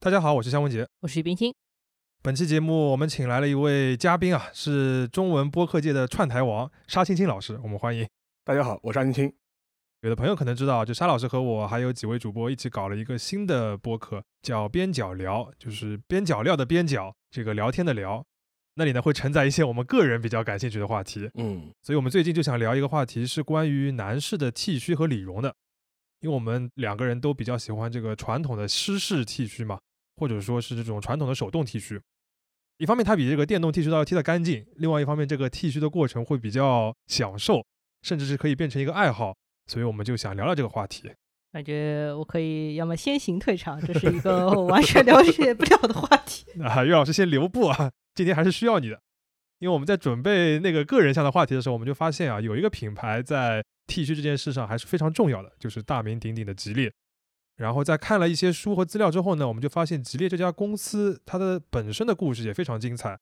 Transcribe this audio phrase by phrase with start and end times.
[0.00, 0.86] 大家好，我是肖文杰。
[1.00, 1.52] 我是于冰清。
[2.22, 8.08] 本期节目我们请来了一位嘉宾啊，是中文播客界的串台王沙青青老师，我们欢迎。
[8.44, 9.32] 大家好，我是沙青青。
[10.02, 18.24] 有的朋友可能知道，就沙老师和我还有几位主播一起搞了一个新的播客，叫边角聊，就是边角料的边角，这个聊天的聊。
[18.74, 21.28] 那里呢会承载一些我们个人比较感兴趣的话题。
[21.34, 25.56] 嗯，所以我们最近就想聊一个话题，是关于男士的剃须和理容的，
[26.20, 29.80] 因为我们两个人都比较喜欢这个传统的湿式剃须嘛。
[30.18, 32.00] 或者说是这种传统的手动剃须，
[32.78, 37.64] 一方面它比这个电动剃须刀要剃得干净，另外一方面这个剃须的过程会比较享受，
[38.02, 39.34] 甚至是可以变成一个爱好，
[39.66, 41.10] 所以我们就想聊聊这个话题。
[41.50, 46.84] 感觉我可以要么先行退场，这是一个完全了解不了的话题 啊。
[46.84, 49.00] 岳老师先留步啊，今天还是需要你的，
[49.58, 56.92] 因为我们在准备那个个人向的话题的时候，我们就发现啊，有一个品牌在剃须这件事上还是非常重要的，就是大名鼎鼎的吉列。
[57.58, 63.18] 然后在看了一些书和资料之后呢，我们就发现吉列这家公司它的本身的故事也非常精彩。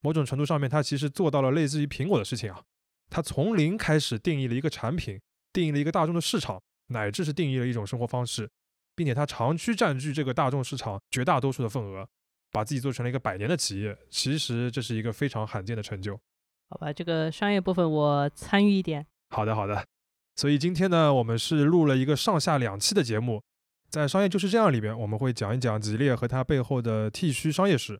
[0.00, 2.62] 某种程度上面，它其实做到了类似于苹果的事情啊。
[3.10, 5.20] 它从零开始定义了一个产品，
[5.52, 8.48] 定义了一个大众的市场，乃至是定义了一种生活方式，
[8.94, 12.08] 并且它长期占据这个大众市场绝大多数的份额，
[12.52, 13.98] 把自己做成了一个百年的企业。
[14.08, 16.18] 其实这是一个非常罕见的成就。
[16.68, 19.04] 好吧，这个商业部分我参与一点。
[19.30, 19.84] 好的，好的。
[20.36, 23.42] 所以今天呢，我们是录了一个上下两期的节目。
[23.90, 27.96] 在商业就是这样里边，我们会讲一讲吉列和它背后的剃须商业史；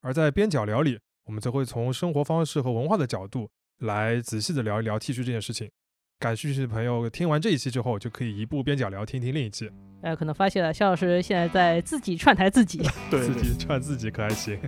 [0.00, 3.50] 而在边角聊里，我们则会从生活方式和文化的角度
[3.80, 5.70] 来仔细的聊一聊剃须这件事情。
[6.18, 9.68] 感兴趣的朋友听完这一期之后，就可以一步边角聊听听另一期。
[10.00, 12.78] 大家可能发现了，肖老师现在在自己串台自己，
[13.10, 14.58] 对自己串自己可还行。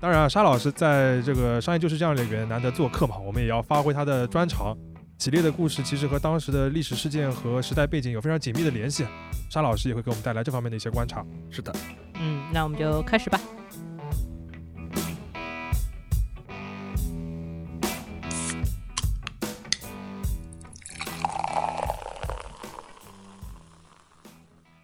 [0.00, 4.74] 当然啊，沙老师在这个商业就是这样里边难得做客嘛，我们也要发挥他的专长。
[5.18, 9.04] 吉列的故事其实和当时的历史事件和时代背景有非常紧密的联系，
[9.50, 11.26] 沙老师也会给我们带来这方面的一些观察。
[11.50, 11.74] 是的，
[12.14, 13.40] 嗯，那我们就开始吧。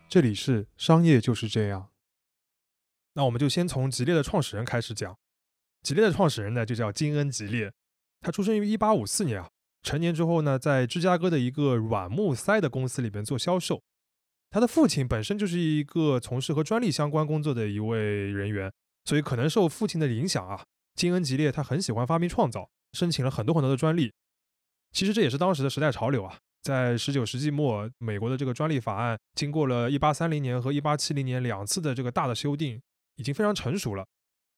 [0.09, 1.91] 这里是商业就是这样。
[3.13, 5.17] 那我们就先从吉列的创始人开始讲。
[5.83, 7.73] 吉列的创始人呢，就叫金恩·吉列，
[8.21, 9.51] 他出生于一八五四年啊。
[9.85, 13.81] 成年之后呢，在芝加哥的一个软木塞的公司里边做销售。
[14.51, 18.73] 他的父亲本身就是一个从事和专利相关工作的一位人员，
[19.05, 20.65] 所以可能受父亲的影响啊，
[20.95, 24.13] 金恩吉列他很喜欢发明创造，申请了很多很多的专利。
[24.93, 26.39] 其实这也是当时的时代潮流啊。
[26.63, 32.81] 在十九世纪末，美国的这个专利法案经过了一八三零年和一八七零年两次的这个大的修订，
[33.17, 34.07] 已经非常成熟了。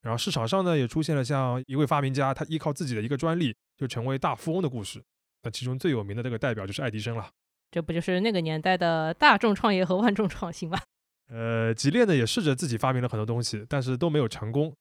[0.03, 5.03] 然后市场上呢，也出现了像一位发明家，他依靠自己的一个专利就成为大富翁的故事。
[5.43, 7.31] 那其中最有名的这个代表就是爱迪生了，
[7.71, 10.79] 这不就是那个年代的大众创业和万众创新吗？
[11.29, 14.75] 呃，吉列呢也试着自己发明了很多东西，但是都没有成功。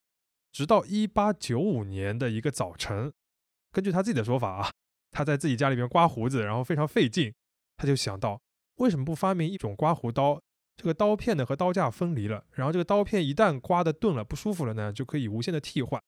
[0.52, 3.12] 直到一八九五年的一个早晨，
[3.72, 4.70] 根据他自己的说法啊，
[5.10, 7.34] 他在自己家里边刮胡子，然后非常费劲，
[7.76, 8.40] 他就想到
[8.76, 10.40] 为什么不发明一种刮胡刀？
[10.76, 16.00] 这个刀片呢和刀架分离了，然后这个刀片一旦刮的钝了、不舒服了呢，就可以无限的替换。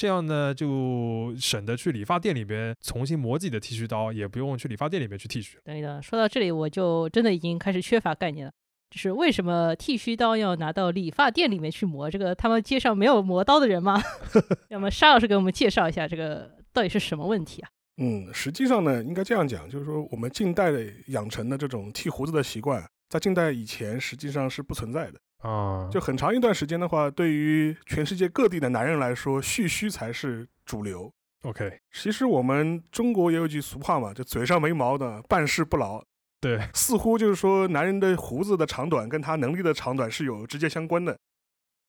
[0.00, 5.58] 这样呢，就省得去理发店里边重新磨自己的剃须刀，也不用去理发店里面去剃须。
[5.62, 8.52] 等一等，说到这里，我就真的已经开始缺乏概念了。
[8.90, 12.10] 就是为什么剃须刀要拿到理发店里面去磨？
[12.10, 14.02] 这个他们街上没有磨刀的人吗？
[14.70, 17.68] 要么沙老师给我们介绍一下，这个到底是什么问题啊？
[17.98, 25.20] 嗯，实际上呢，应该这样讲，就是说我们近代的养成的这种剃胡子的习惯，在近代以前实际上是不存在的。
[25.40, 31.12] 啊，就很长一段时间的话，对于全世界各地的男人来说，蓄须才是主流。
[31.42, 36.02] OK，其实我们中国也有句俗话嘛，就嘴上没毛的办事不牢。
[36.40, 41.16] 对， 似乎就是说男人的胡子的长短跟他能力的长短是有直接相关的。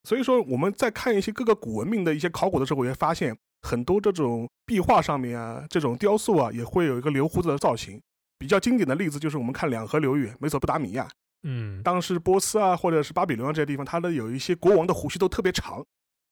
[0.03, 8.01] 所以说我们在看一些各个古文明的一些考古的时候，也发现很多这种壁画上面啊，这种雕塑啊，也会有一个留胡子的造型。
[8.39, 11.07] 比较经典的例子就是我们看两河流域，美索不达米亚。
[11.43, 15.83] 嗯，当时波斯啊，或者是巴比伦啊这些地方，它的有一些国王的胡须都特别长，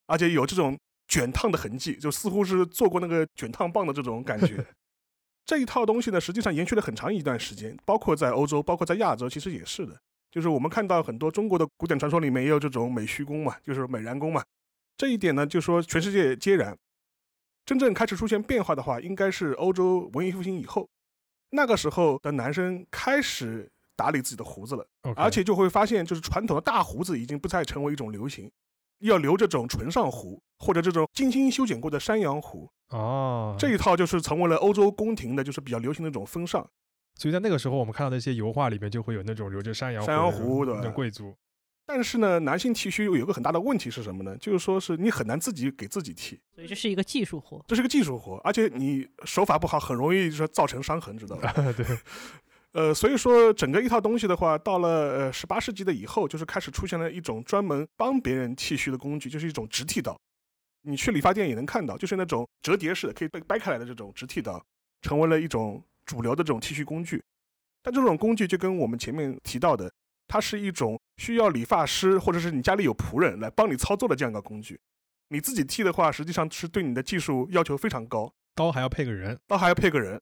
[0.06, 4.64] 而且有这种卷烫的痕迹，就似乎是做过那个卷烫棒的这种感觉。
[5.44, 9.98] 这一套东西呢，实际上延续了很长一段时间，包括在欧洲，包括在亚洲，其实也是的。
[10.30, 14.44] 就是我们看到很多中国的古典传说里面也有这种美虚宫嘛，就是美髯公嘛。
[14.96, 16.78] 这一点呢，就说全世界皆然。
[17.66, 20.88] 真正开始出现变化的话，应该是欧洲文艺复兴以后，
[21.50, 23.68] 那个时候的男生开始。
[24.00, 28.50] 打理自己的胡子了，而且就会发现，就是传统的大胡子已经不再成为一种流行，
[29.00, 32.66] 要留这种唇上胡或者这种精心修剪过的山羊胡。
[32.88, 36.66] 哦，这一套就是成为了欧洲宫廷的，就是比较流行的一种风尚。
[37.16, 41.34] 所以在那个时候，我们看到那些油画里面就会有那种留着山羊山羊胡的贵族。
[41.86, 44.36] 但是呢，男性剃须有一个很大的问题是什么呢？
[44.38, 47.62] 就是说是你很难自己给自己剃，所以这是一个技术活。
[47.66, 51.52] 这是个技术活，而且你手法不好，很容易说造成伤痕，知道吧？
[51.76, 51.84] 对，
[52.72, 60.16] 呃，所以说整个一套东西的话，到了呃十八世纪的以后，就是开始出现了一种专门帮别人剃须的工具，就是一种直剃刀。
[60.82, 64.64] 你去理发店也能看到，就是那种折叠式的，可以被掰开来的这种直剃刀，
[65.02, 67.22] 成为了一种主流的这种剃须工具。
[67.82, 69.92] 但这种工具就跟我们前面提到的，
[70.28, 74.78] 它是一种需要理发师或者是你家里有仆人来帮你操作的这样一个工具。
[75.28, 80.20] 你自己剃的话，实际上是对你的技术要求非常高，刀还要配个人，刀还要配个人。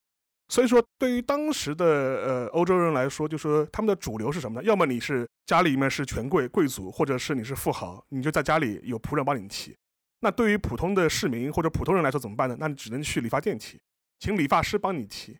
[0.48, 4.66] 所以说，对于当时的呃欧洲人来说，就说他们的主流是什么呢？
[4.66, 9.76] 要么你是家里面是权贵贵族，或者是你是富豪，你就在家里有仆人帮你剃。
[10.20, 12.56] 那对于普通的市民或者普通人来说怎么办呢？
[12.58, 13.78] 那你只能去理发店剃，
[14.18, 15.38] 请理发师帮你剃。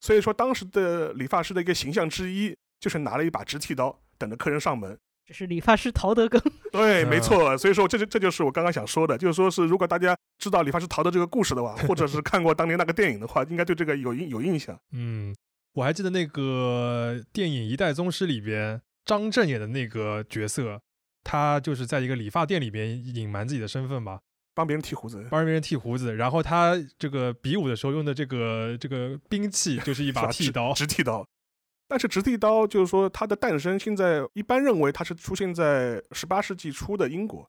[0.00, 4.98] 所以说，当时的理发师的一个形象之一，就是拿了一把直剃刀，等着客人上门。
[5.26, 6.38] 这是理发师陶德庚。
[6.70, 7.56] 对，嗯没错。
[7.56, 14.78] 所以说，这就这就是我刚刚想说的，就是说是如果大家知道理发师陶德这个故事的话，或者是看过当年那个电影的话，应该对这个有印有印象。
[14.92, 15.34] 嗯，
[15.72, 20.80] 我还记得那个电影《一代宗师》里边张震演的那个角色，
[21.22, 24.20] 他就是在一个理发店里边隐瞒自己的身份吧，
[24.54, 31.26] 帮别人剃胡子，帮别人剃胡子，然后他这个比武的时候用的这个这个兵器就是一把剃刀，直剃刀。
[31.86, 37.48] 但是直剃刀就是说它的诞生，现在一般认为它是出现在十八世纪初的英国。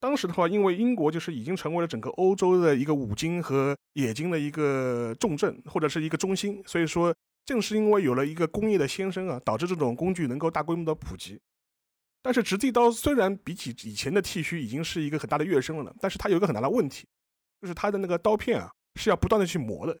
[0.00, 7.12] 当时的话，因为英国就是已经成为了整个欧洲的一个五金和冶金的一个重镇或者是一个中心，所以说
[7.44, 11.40] 正是因为有了一个工业的先声啊，导致这种工具能够大规模的普及。
[12.22, 17.08] 但是直剃刀虽然比起以前的剃须已经是一个很大的跃升了，但是它有一个很大的问题，
[17.60, 19.98] 就是它的那个刀片啊是要不断的去磨的。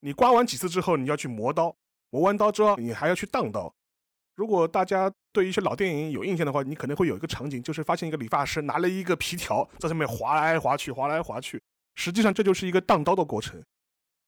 [0.00, 1.74] 你刮完几次之后，你要去磨刀，
[2.12, 3.74] 磨完刀之后你还要去荡刀。
[4.34, 11.60] 如果大家对一些老电影有印象的话，你可能会有一个场景，就是发现一个理发师拿了一个皮条在上面划来划去，划来划去。
[11.94, 13.62] 实际上这就是一个荡刀的过程。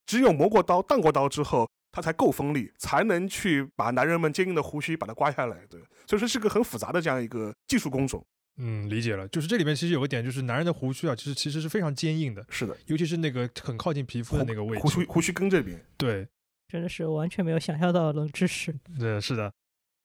[0.06, 5.66] 只有磨过刀、荡过刀之后，它才够锋利，才能去把男人们坚硬的胡须把它刮下来。
[5.69, 8.25] 对，所以说是个很复杂的这样一个技术工种。
[8.56, 9.26] 嗯，理解了。
[9.28, 14.82] 就是这里面其实有个点，就是男人的胡须啊，其实其实是非常坚硬的，是的，尤其是那个很靠近皮肤的那个位置。
[14.82, 16.28] 胡须胡须根这边，对，
[16.69, 18.75] 真的是完全没有想象到的冷知识。
[18.99, 19.52] 对，是的。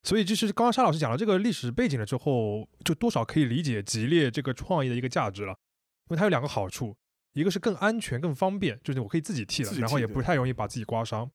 [0.03, 6.95] 所以就是刚刚沙老师讲了这个历史背景了之后，就多少可以理解吉列这个创意的一个价值了，因为它有两个好处，
[7.33, 11.29] 一个是更安全、更方便，就是我可以自己剃了，然后也不太容易把自己刮伤。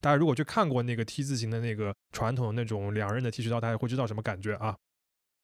[0.00, 4.76] 大家如果去看过那个 T 字形的那个传统的那种两刃的剃须刀，大家会知道什么感觉啊。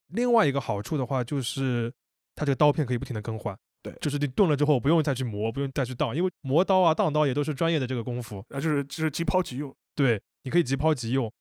[0.09, 1.93] 另外一个好处的话，就是
[2.35, 3.57] 它这个刀片可以不停的更换，
[3.91, 9.75] 对就是你钝了之后不用再去磨，不用再去当，因为磨刀啊、当刀也都是专业的这个功夫，然后就是就是即抛即用。
[9.95, 11.33] 对，你可以即抛即用。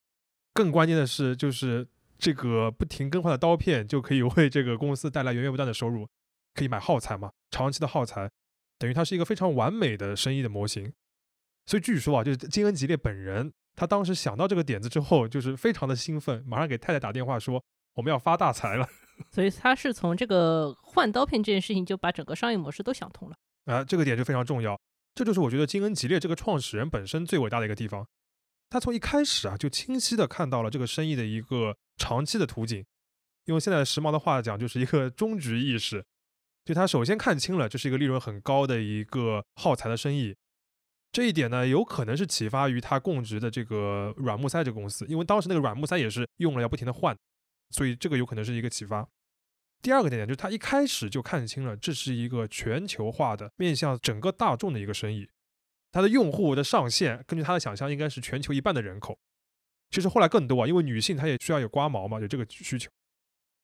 [0.54, 6.08] 更关键的是，就是这个不停更换的刀片就可以为这个公司带来源源不断的收入，
[6.56, 8.30] 可以买耗材嘛，长期的耗材，
[8.80, 10.92] 等于它是一个非常完美的生意的模型。
[11.68, 18.88] 所以据说啊，就是金恩吉列本人，他当时想到这个点子之后，就是非常的兴奋，马上给太太打电话说我们要发大财了
[19.32, 23.36] 所以他是从这个换刀片这件事情就把整个商业模式都想通了。
[23.66, 24.80] 啊，这个点就非常重要。
[25.16, 28.08] 这就是我觉得金恩吉列这个创始人本身最伟大的一个地方。
[28.70, 32.86] 他从一开始啊，就清晰的看到了这个生意的一个长期的图景，
[33.46, 36.06] 用现在时髦的话讲，就是一个终局意识。
[36.66, 40.36] 就他首先看清了这是一个利润很高的一个耗材的生意，
[41.14, 47.18] 这一点呢，有可能是启发于他供职的这个软木塞这个公司，因为当时那个软木塞也是用了要不停的换，
[47.70, 49.08] 所以这个有可能是一个启发。
[49.82, 55.30] 第二个点点就是他一开始就看清了这是一个全球化的面向整个大众的一个生意，
[55.92, 59.20] 它的用户的上限根据他的想象应该是全球一半的人口，
[59.92, 62.90] 其实后来更多啊，因为女性她也需要有刮毛嘛，有这个需求，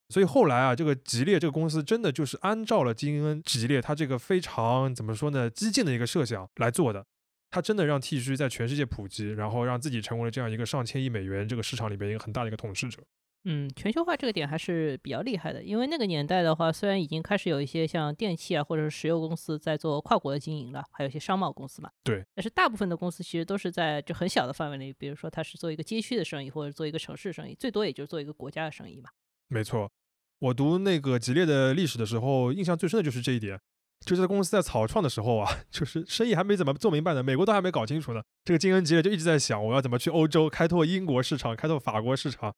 [0.10, 7.04] 所以后来啊，这个吉列这个公司真的就是按照了金恩吉列他这个非常怎么说呢激进的一个设想来做的，
[7.50, 13.04] 他真的让剃须在全世界普及，然后让自己成为了这样一个上千亿美元这个市场里边一个很大的一个统治者。
[13.46, 29.10] 嗯，全球化这个点还是比较厉害的，因为那个年代的话，虽然已经开始有一些像电器啊或者是石油公司在做跨国的经营了，还有一些商贸公司嘛，对，但是大部分的公司其实都是在就很小的范围内，比如说它是做一个街区的生意，或者做一个城市生意，最多也就是做一个国家的生意嘛。
[29.50, 29.92] 没错，
[30.40, 33.60] 我读那个吉列的历史的时候，印象最深的就是这一点。
[34.06, 38.22] 就这公司在草创的时候啊， 就是生意还没怎么做明白呢，美国都还没搞清楚呢。
[38.44, 42.54] 这个金恩吉列就一直在想，我要怎么去欧洲开拓英国市场，开拓法国市场。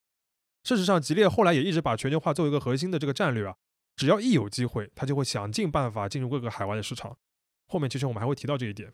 [0.66, 3.56] 事实上，吉列后来也一直把全球化作为一个核心的这个战略啊，
[3.96, 7.16] 只要一有机会，他就会想尽办法进入各个海外的市场。
[7.68, 8.92] 后面其实我们还会提到这一点。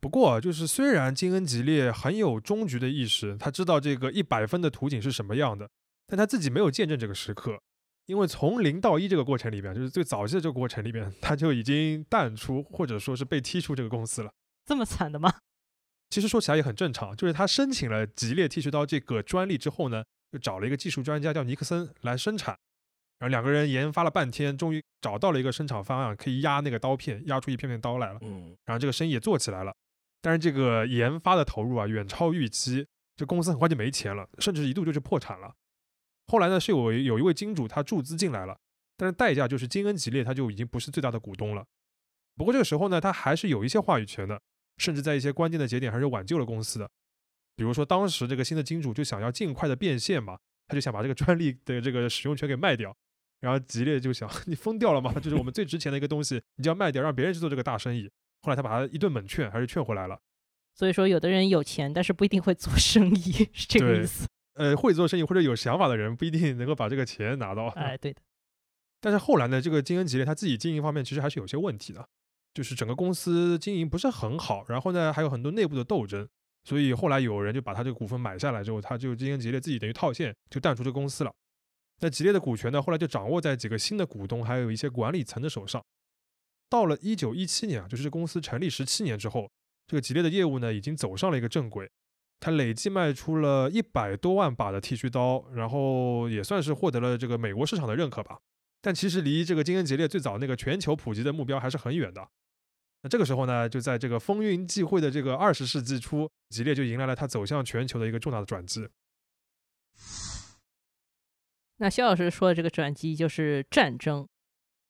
[0.00, 5.68] 不过啊，就是虽然金恩吉列很有终局的意识，他知道这个一百分的图景是什么样的。
[6.06, 7.60] 但他自己没有见证这个时刻，
[8.06, 14.32] 因为从零到一这个过程里边，就是最早期的这个过程里边，他就已经淡出或者说是被踢出这个公司了。
[14.64, 15.34] 这么惨的吗？
[16.08, 22.56] 其实说起来也很正常，就是他申请了吉列剃须刀这个专利之后呢，就找了一个技术专家叫尼克森来生产，
[23.18, 28.18] 然后两个人研发了半天，终于找到了一个生产方案，可以压那个刀片，压出一片片刀来了。
[28.22, 29.74] 嗯，然后这个生意也做起来了，
[30.20, 35.54] 但是这个研发的投入啊远超预期，这公司很快就没钱了，甚至一度就是破产了。
[36.26, 38.56] 后来呢是有有一位金主他注资进来了，
[38.96, 41.64] 但是代价就是金恩吉列他就已经不是最大的股东了。
[42.36, 44.40] 不过这个时候呢，他还是有一些话语权的，
[44.78, 46.88] 甚至在一些关键的节点还是挽救了公司的。
[47.60, 52.96] 比如说当时这个新的金主就想要尽快的变现嘛，他就想把这个专利的这个使用权给卖掉。
[53.40, 55.12] 然后吉列就想， 你疯掉了吗？
[55.20, 58.10] 就是我们最值钱的一个东西，你就要卖掉，让别人去做这个大生意。
[58.40, 60.18] 后来他把他一顿猛劝，还是劝回来了。
[60.74, 64.26] 所以说，有的人有钱，但是不一定会做生意，是这个意思。
[64.54, 67.66] 呃，会做生意或者有想法的人不一定能够把这个钱拿到。
[67.76, 68.22] 哎，对的，
[69.02, 72.08] 但是后来呢，这个金恩吉列他自己经营方面其实还是有些问题的，
[72.54, 76.26] 就是整个公司经营不是很好，然后呢还有很多内部的斗争，
[76.64, 81.32] 所以后来有人就把他这个股份买下来之后，他就金恩吉列自己等于套现，就淡出这公司了。
[82.00, 85.82] 那吉列的股权呢，后来就掌握在几个新的股东还有一些管理层的手上。
[86.68, 89.50] 到了一九一七年啊，就是这公司成立十七年之后，
[89.86, 91.90] 这个吉列的业务呢已经走上了一个正轨，
[92.38, 98.38] 他累计卖出了一百多万把的剃须刀，然后也算是获得了这个美国市场的认可吧。
[98.80, 102.28] 但其实离这个金恩吉列最早那个全球普及的目标还是很远的。
[103.02, 108.88] 那这个时候呢，就在这个风云际会的这个二十世纪初，吉列就迎来了他走向全球的一个重大的转机。
[111.78, 114.28] 那肖老师说的这个转机就是战争。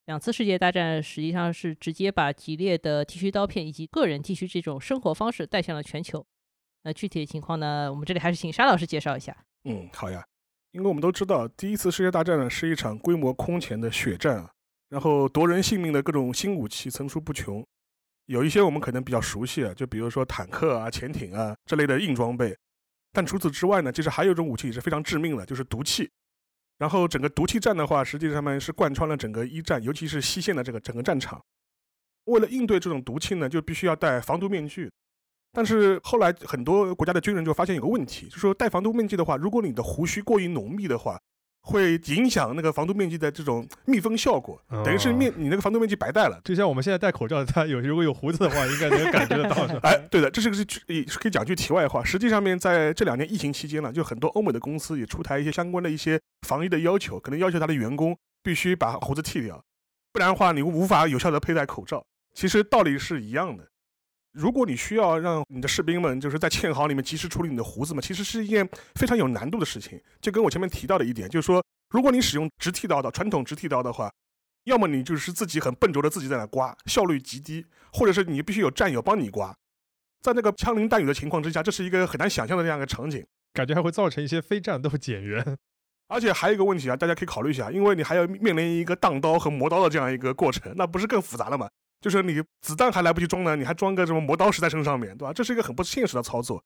[0.07, 6.27] 两次世界大战实际上是直接把吉列的剃须刀片以及个人剃须这种生活方式带向了全球。
[6.83, 9.37] 那具体的情况呢，我们这里还是请沙老师介绍一下。
[9.65, 10.25] 嗯，好呀。
[10.73, 14.51] 因为我们都知道，第一次世界大战呢是一场规模空前的血战啊，
[14.89, 17.65] 然后夺人性命的各种新武器层出不穷。
[18.31, 22.57] 有一些我们可能比较熟悉啊，就比如说坦克啊、潜艇啊这类的硬装备。
[23.13, 26.09] 但除此之外呢，其实还有一种武器也是非常致命的，就是毒气。
[26.79, 31.43] 然后整个毒气战的话，实际上面是贯穿了整个一战，尤其是西线的这个整个战场。
[32.27, 34.89] 为了应对这种毒气呢，就必须要戴防毒面具。
[35.51, 41.21] 但是后来很多国家的军人就发现有个问题，就是说戴防毒面具的话，如果你的胡须过于浓密的话，
[41.71, 46.41] 会影响那个防毒面具的这种密封效果，等于是面你那个防毒面具白戴了。
[46.45, 49.57] 就像我们现在戴口罩，它有如果有胡子的话，应该能感觉得到。
[49.83, 52.03] 哎，对的，这是个是也是可以讲句题外话。
[52.03, 59.63] 实际上面在这两年疫情期间呢，就很多欧美的公司也出台一些相关的一些防疫的要求，可能要求他的员工必须把胡子剃掉，
[60.13, 62.05] 不然的话你无法有效的佩戴口罩。
[62.35, 63.65] 其实道理是一样的。
[64.33, 70.01] 如果你需要让你的士兵们就是在堑壕里面及时处理你的胡子嘛，其实是一件非常有难度的事情。
[70.21, 74.13] 就跟我前面提到的一点，就是说，如果你使用直剃刀的传统直剃刀的话，
[74.65, 79.55] 要么你就是自己很笨拙的自己在那刮，效率极低，或者是你必须有战友帮你刮。
[80.23, 83.25] 在那个枪林弹雨的情况之下，这是一个很难想象的这样一个场景。
[83.53, 85.57] 感觉还会造成一些非战斗减员。
[86.07, 91.69] 而且还有一个问题啊，大家可以考虑一下，因为你还要面临一个荡刀和磨刀的这样一个过程，那不是更复杂了吗？
[92.01, 95.33] 就是你子弹还来不及装呢，你还装个什么磨刀石在身上面对吧？
[95.33, 96.63] 这是一个很不现实的操作。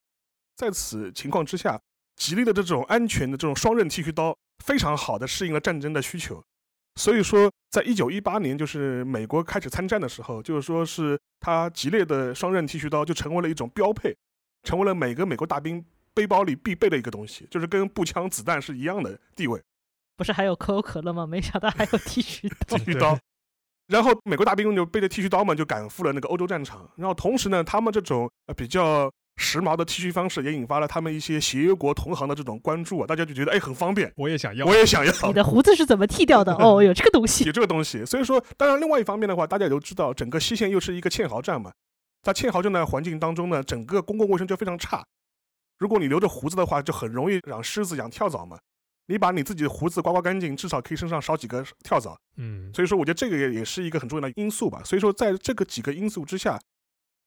[0.57, 1.81] 在此情况之下，
[2.17, 6.43] 吉利的这种安全的这种双刃剃须刀，非常好的适应了战争的需求。
[6.95, 14.17] 所以说，在一九一八年，就是美国开始参战的时候，就是说是它吉列的双刃剃须刀就成为了一种标配，
[14.63, 19.61] 成为了每个美国大兵背包里必备的一个东西，就是跟步枪、子弹是一样的地位。
[20.17, 21.27] 不是还有可口可乐吗？
[21.27, 22.79] 没想到还有剃须刀。
[22.79, 23.19] 剃须刀。
[23.89, 26.89] 然后美国大兵就背着剃须刀嘛，就赶赴了那个欧洲战场。
[26.97, 33.07] 然后同时呢，他们这种呃比较时髦的剃须方式，也引发了他们一些协约国同行的这种关注啊。
[33.07, 35.13] 大家就觉得哎很方便，我也想要，我也想要。
[35.27, 36.55] 你的胡子是怎么剃掉的？
[36.55, 38.05] 哦， 有这个东西，有这个东西。
[38.07, 41.71] 所以说，当然另外一方面的话，大家也都知道，整个西线又是一个堑壕战嘛，
[42.23, 45.05] 在堑壕战的环境当中呢，整个公共卫生就非常差。
[45.79, 48.57] 如果你留着胡子的话，就很容易养虱子、养跳蚤嘛。
[49.07, 52.19] 你把你自己的胡子刮刮干净，至少可以身上少几个跳蚤。
[52.37, 54.83] 嗯，所以说，我觉得这个也也是一个很重要的因素吧。
[54.85, 56.59] 所以说，在这个几个因素之下，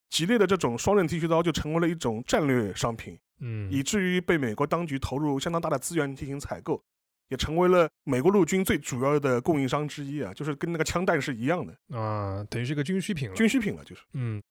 [0.10, 6.82] 吉列的这种双刃剃须刀就成为了一种战略商品，嗯，以至于被美国当局投入相当大的资源进行采购，
[7.30, 14.02] 也成为了美国陆军最主要的供应商之一啊，就是跟那个枪弹是一样的啊，等于是一个军需品了，军需品了，就是。
[14.14, 14.42] 嗯。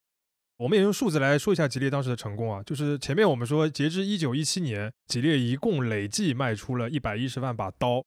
[0.59, 8.03] 我们也用数字来说一下吉列当时的成功啊，就是前面我们说，截至一九一七年，吉列一共累计卖出了一百一十万把刀。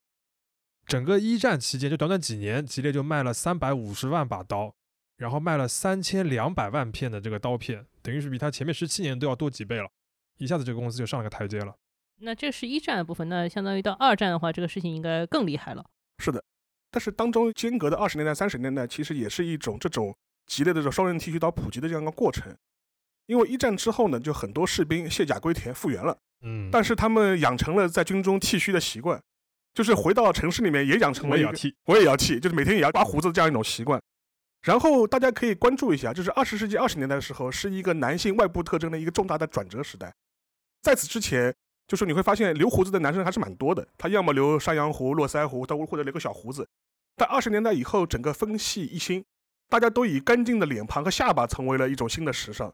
[0.87, 4.73] 整个一战期间，就短短几年，吉列就卖了三百五十万把刀，
[5.17, 9.87] 然后卖了三千两百万片的这个刀片，等于是比他前面十七年都要多几倍了。
[10.39, 11.75] 一下子这个公司就上了个台阶了。
[12.21, 15.85] 那这是一战的部分，那相当于到二战的话，这个事情应该更厉害了。
[16.17, 16.43] 是的，
[16.89, 20.17] 但是当中间隔的二十年代、三十年代，其实也是一种这种
[20.49, 22.53] 激烈的这种双刃剃须刀普及的这样一个过程。
[23.27, 29.21] 因为一战之后呢，就很多士兵卸甲归田复员了，嗯，但是他们养成了在军中剃须的习惯，
[29.73, 34.01] 就是回到城市里面也养成了我也要剃，我也要剃，就是每天也要刮胡子这样一种习惯。
[34.63, 40.11] 然后大家可以关注一下，就是二十世纪二十年代的时候，是一个男性外部特征的一个重大的转折时代。
[40.81, 41.55] 在此之前，
[41.87, 46.67] 就是你会发现留胡子的男生还是蛮多的，他要么留山羊胡、络腮胡，他或者留个小胡子。
[47.15, 49.23] 但二十年代以后，整个风气一新，
[49.69, 52.73] 大家都以干净的脸庞和下巴成为了一种新的时尚。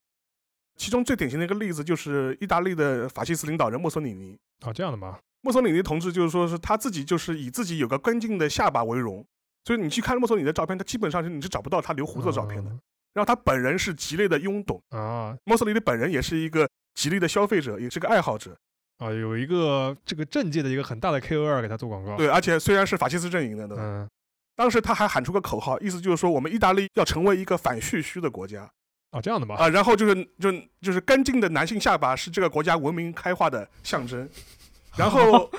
[0.78, 4.38] 其中最典型的一个例子就是意大利的法西斯领导人墨索里尼。
[4.66, 5.20] 哦，这样的吗？
[5.42, 9.24] 墨索里尼同志就是说是他自己就是以自己有个干净的下巴为荣，
[9.64, 12.70] 所以你去看墨索里尼的照片，他基本上是你是找不到他留胡子的照片的。
[13.14, 18.58] 然后他本人是极力的拥趸啊，墨索里尼本人也是一个极力的消费者，也是个爱好者
[18.98, 22.18] 啊，有一个这个政界的一个很大的 KOL 给他做广告。
[22.18, 23.84] 对，而且虽然是法西斯阵营的，对吧？
[23.84, 24.10] 嗯，
[24.56, 28.70] 当时他还喊出个口号，意思就是说我们意大利要成为一个反蓄须的国家。
[29.12, 29.56] 啊，这样的吗？
[29.56, 34.30] 啊，然后就是就就是干净的男性下巴是这个国家文明开化的象征。
[34.98, 35.52] 然后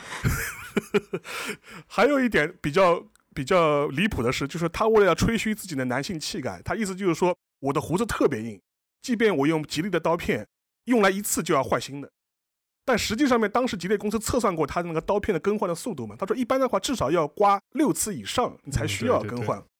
[1.87, 3.03] 还有一点比较
[3.35, 8.61] 比较离谱的是，就是他为了要吹嘘自己的男性气概，他意思就是说我的胡子特别硬，
[9.03, 10.47] 即便我用吉利的刀片，
[10.85, 12.11] 用来一次就要换新的。
[12.87, 19.59] 但实际上面，当时吉列公司测算过他的那个刀片的更换的速度嘛，他说一般的话至少要刮六次以上，你才需要更换。
[19.59, 19.71] 嗯对对对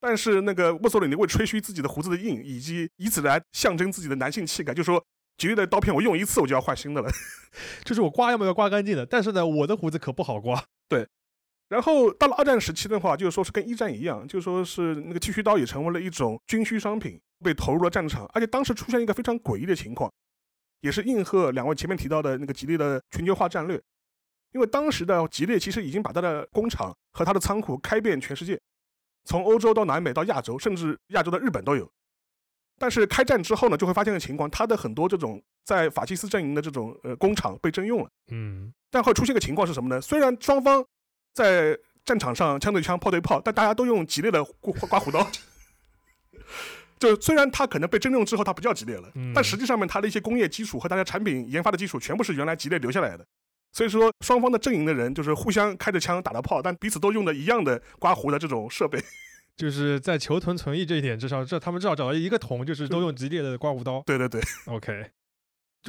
[0.00, 5.04] 但是那个墨索里尼为吹嘘自己的胡子的硬，以及以此来象征自己的男性气概，就说
[5.36, 7.10] 吉列的刀片我用一次我就要换新的了。
[7.84, 10.64] 就是我刮要么要刮干净的，但是呢，我的胡子可不好刮。
[10.88, 11.06] 对
[11.68, 18.24] 然后到了二战时期的话，就是说是跟一战一样，就说是那个剃须刀也成为了一种军需商品，被投入了战场。
[18.32, 20.08] 而且当时出现一个非常诡异的情况，
[20.80, 23.80] 也是应和两位前面提到的那个吉利的全球化战略。
[24.52, 28.58] 因为当时的吉利其实已经把它的工厂和它的仓库开遍全世界，
[29.24, 31.86] 从欧洲到南美到亚洲，甚至亚洲的日本都有。
[32.78, 38.08] 但是开战之后呢，就会发现个情况，它的很多这种在法西斯阵营的这种呃工厂被征用了。
[38.30, 40.00] 嗯，但会出现个情况是什么呢？
[40.00, 40.82] 虽然双方
[41.34, 45.28] 在战场上枪对枪、炮对炮，但大家都用吉利的刮刮胡刀。
[46.98, 53.24] 就虽然它可能被征用之后它不叫吉列了，嗯但实际上面它的一些工业基础和大家产品研发的基础全部是原来吉列留下来的。
[53.72, 58.98] 所以说双方的阵营的人就是互相开着枪打着炮，但彼此都用的一样的刮胡的这种设备。
[59.56, 64.00] 就是在求同存异这一点，之上这他们至少找到一个同，就是都用吉列的刮胡刀。
[64.06, 65.10] 对对对，OK，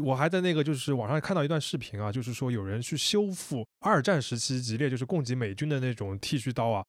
[0.03, 6.83] 我还在那个就是网上看到一段视频啊，就是说有人去修复二战时期吉列就是供给美军的那种剃须刀啊，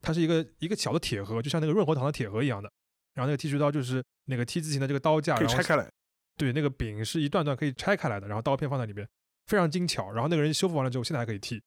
[0.00, 2.70] 它是一个一个小的铁盒，就像那个润喉糖的铁盒一样的。
[3.14, 5.90] 然后那个剃须刀就是那个 T 字形的这个刀架，然后可以拆开来。
[6.36, 9.06] 对，那个柄是一段段可以拆开来的，然后刀片放在里面，
[9.46, 10.10] 非常精巧。
[10.10, 11.62] 然后那个人修复完了之后，现在还可以剃，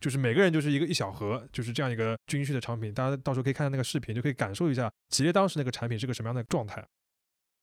[0.00, 2.94] 就是每个人就是一个一小盒，就是这样一个军需的产品。
[2.94, 6.84] 大家到时候可以看看那个视频，就可以感受一下吉列当时那个产品是个什么样的状态。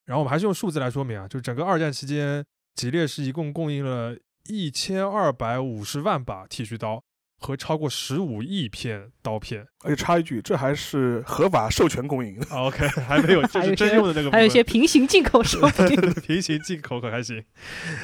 [0.05, 4.15] 然后我们还是用数字来说明啊，就是整个二战期间，吉列是一共供应了
[4.47, 7.03] 一千二百五十万把剃须刀
[7.43, 9.67] 和超过十五亿片刀片。
[9.83, 15.99] 而且插一句，这还是合法授权供应 OK， 还没有，这是真用的那个还有一些平行进口 商品。
[16.21, 17.43] 平行进口可还行。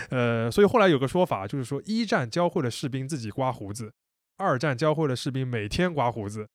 [0.10, 3.93] 呃，所以后来有个说法，就是说一战教会了士兵自己刮胡子，
[4.38, 6.47] 二战教会了士兵每天刮胡子，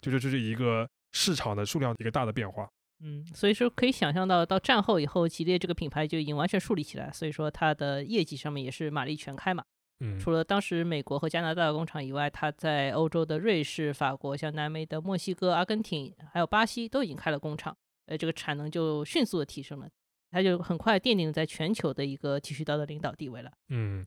[0.00, 2.68] 就是这是一个市场的数量一个大的变化。
[3.04, 9.64] 嗯，所以说可以想象到，到战后以后，吉列这个品牌就已经完全树立起来，所以说它的业绩上面也是马力全开嘛。
[10.04, 19.88] 嗯，除了当时美国和加拿大的工厂以外，它在欧洲的瑞士、法国、像南美的墨西哥、阿根廷，还有巴西都已经开了工厂，呃，这个产能就迅速的提升了，
[20.32, 23.52] 它就很快奠定了在全球的一个剃须刀的领导地位了。
[23.68, 24.04] 嗯，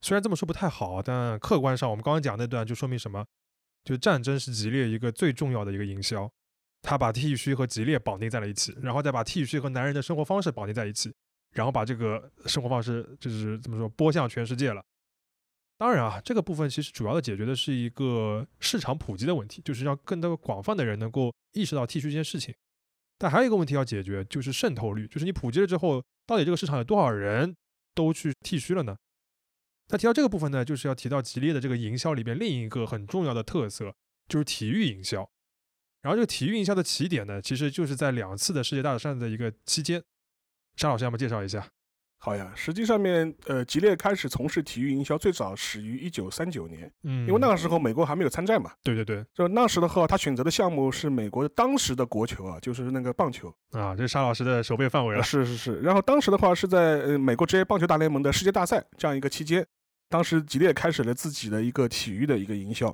[0.00, 3.26] 虽然这么说不太好，但客观上我们刚刚讲那段就说明什么？
[3.84, 6.28] 就战争是吉列一个最重要的一个营销，
[6.80, 11.14] 他把剃须和吉列绑定在了一起，然后再把剃须和男人的生活方式绑定在一起，
[11.52, 14.82] 然后把这个生活方式就是怎么说播向全世界了。
[15.78, 22.54] 当然啊，这个部分其实主要的解决的是一个市场普及的问题，就是让更多广泛的人能够意识到剃须这件事情。
[23.18, 27.54] 但还有一个问题要解决，就是渗透率，就是你普及了之后，到底这个市场有多少人
[27.94, 28.96] 都去剃须了呢？
[29.88, 33.94] 那提到这个部分呢，就是要提到吉列的这个营销里边另一个很重要的特色，
[34.28, 35.28] 就是体育营销。
[36.02, 40.02] 然后这个体育营销的起点呢，其实就是在两次的世界大战的一个期间。
[40.76, 41.68] 沙老师，要么介绍一下？
[42.18, 48.72] 好呀，实际上面，呃，吉列开始从事体育营销，最早始于一九三九年，嗯，因为那个时候美国还没有参战嘛。
[48.82, 53.54] 对对对就那时的话，他选择的项目是美国当时的国球啊，就是那个棒球。
[53.70, 55.22] 啊，这是沙老师的手背范围了。
[55.22, 55.80] 是是是。
[55.80, 59.64] 然后当时的话是在呃美国职业棒球大联盟的世界大赛这样一个期间，
[60.08, 62.92] 当时吉列开始了自己的一个体育的一个营销。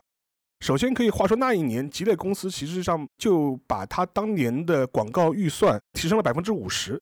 [0.61, 7.01] 首先可以话说，那一年吉列公司其实上就把他当年的广告预算提升了百分之五十，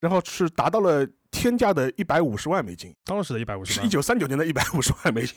[0.00, 1.06] 然后是达到了
[1.38, 5.36] 天价的一百五十万美金，当时的一百五十万，是一九三九年的一百五十万美金。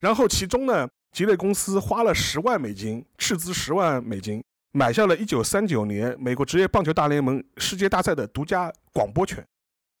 [0.00, 9.46] 然后其中呢，吉列公司花了十万美金，斥资十万美金，买下了一九三九年美国职业棒球大联盟世界大赛的独家广播权。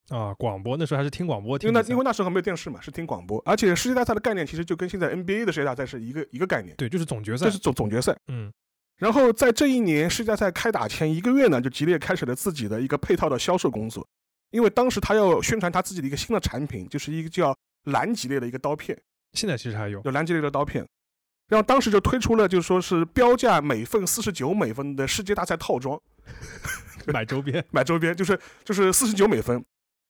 [0.08, 8.16] 啊，广播那时候还是听广播，因为那因为那时候没有电视嘛，是听广播，而且世界大赛的概念其实就跟现在 NBA 的世界大赛是一个一个概念，对，就是总决赛，这是总总决赛。
[8.28, 8.50] 嗯。
[8.96, 14.04] 然后在这一年世界大赛开打前一个月呢，就吉列开始了自己的一个配套的销售工作，
[14.50, 18.98] 因为当时他要宣传他自己的一个新的产品，就是一个叫蓝吉列的一个刀片，
[19.32, 20.86] 现在其实还有，有蓝吉列的刀片。
[21.48, 25.98] 然后当时就推出了，就是说是标价每份四十九美分的世界大赛套装，
[27.08, 29.64] 买周边，买周边就是就是四十九美分。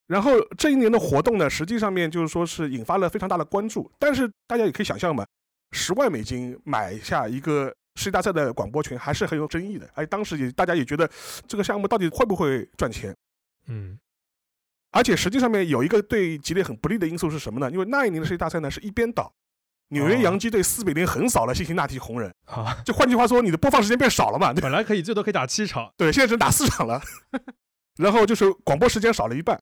[0.07, 5.25] 然后这一年的活动呢，实际上面就是说是引发了非常大的关注，但是大家也可以想象嘛，
[5.71, 11.09] 十万美金买下一个世界大赛的广播权还是很有争议的，而且当时也大家也觉得
[11.47, 13.15] 这个项目到底会不会赚钱，
[13.67, 13.97] 嗯
[14.91, 17.69] 而且实际上面有一个对吉列很不利的因素是什么呢？
[17.71, 19.31] 因为那一年的世界大赛呢是一边倒，
[19.89, 27.01] 纽约哦洋基队四比零横扫了辛辛那提红人，啊，就换句话说，你的播放时间变少了嘛， 本来可以最多可以打七场，对，现在只能打四场了，
[27.97, 29.59] 然后就是广播时间少了一半。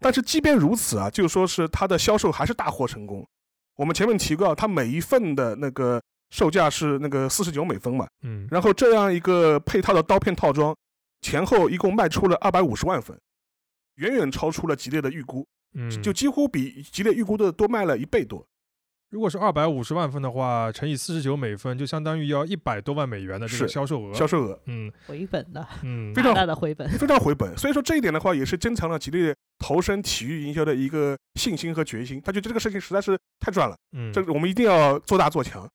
[0.00, 3.26] 但是即便如此啊，就说是它的销售还是大获成功。
[3.76, 10.74] 我们前面提过，它每一份的那个售价是那个四十九美分嘛，嗯然后这样一个配套的刀片套装，
[11.22, 13.18] 前后一共卖出了二百五十万份，
[13.96, 18.46] 远远超出了吉列的预估，嗯，就几乎比吉列预估的多卖了一倍多。
[19.10, 24.12] 如果是二百五十万份的话，乘以四十九美分，就相当于要一百多万美元的这个销售额。
[24.12, 26.88] 销售额嗯回本的，嗯， 非常大大的回本。
[26.98, 32.20] 非常回本，所以说这一点的话，也是增强了吉列投身体育营销的一个信心和决心。
[32.24, 33.76] 他觉得这个事情实在是太赚了。
[33.92, 35.68] 嗯，这个我们一定要做大做强。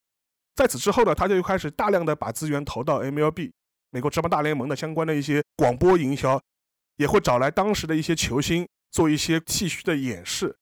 [0.56, 3.52] 在此之后呢，他就开始大量的把资源投到 MLB
[3.92, 6.38] 美国职棒大联盟的相关的一些广播营销，
[7.00, 10.54] 也会找来当时的一些球星做一些剃须的演示。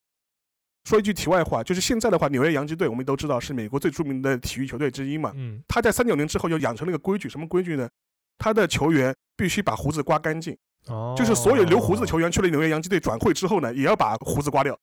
[0.85, 5.33] 说一句题外话，就是现在的话，纽约洋基队我们都知道是美国最著名的体育球队之一嘛。
[5.35, 7.89] 嗯他在三九年之后就养成了一个规矩，什么规矩呢？
[8.37, 14.77] 他的球员必须把胡子刮干净，哦，就是所有留胡子的球员去了纽约洋基队转会之后呢，也要把胡子刮掉。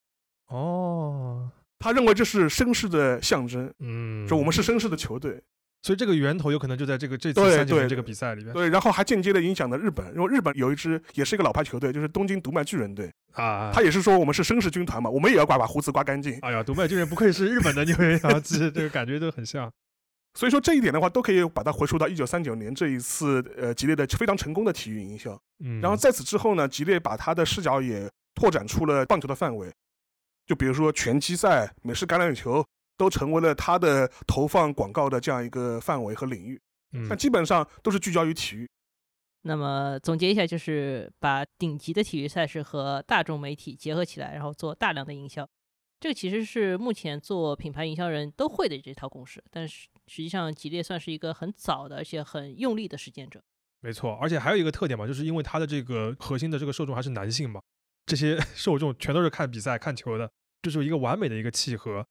[0.49, 5.41] 哦，他认为这是绅士的象征，嗯，说我们是绅士的球队。
[5.85, 13.71] 所以这个源头有可能就在这个这次三九年这个比赛里面对，然后还间接的影响了日本，因为日本有一支也是一个老牌球队，就是东京读卖巨人队，啊。
[13.71, 16.39] 他也是说我们是绅士军团嘛，我们也要刮把胡子刮干净。
[16.41, 19.71] 哎呀，独卖巨人不愧是日本的纽约洋基，这个感觉都很像。
[20.33, 25.39] 所以说这一点的话，都可以把它回溯到一九三九年这一次呃吉列的非常成功的体育营销。
[25.63, 29.71] 嗯，然后在此之后呢，吉列把他的视角也拓展出了棒球的范围，
[30.47, 32.65] 就比如说拳击赛、美式橄榄球
[32.97, 36.61] 都成为了他的投放广告的这样一个范围和领域。
[36.93, 38.69] 嗯但基本上都是聚焦于体育。
[39.43, 45.47] 那么总结一下，就是把顶级的体育赛事和大众媒体结合起来，然后做大量的营销。
[46.01, 53.43] 这个其实是目前做品牌营销人都会的这套公式，但是实际上吉列算是一个很早的而且很用力的实践者。
[53.81, 57.61] 没错，而且还有一个特点嘛，就是因为它的这个核心的这个受众还是男性嘛，
[58.07, 60.31] 这些 受众全都是看比赛、看球的，
[60.63, 62.07] 这是一个完美的一个契合。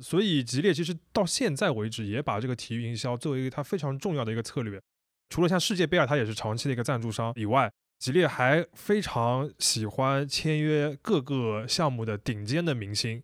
[0.00, 4.80] 所以吉列其实到现在为止也把这个体育营销作为一个它非常重要的一个策略。
[5.28, 13.22] 除了像世界杯啊，它也是长期的一个赞助商以外，吉列还非常喜欢签约各个项目的顶尖的明星，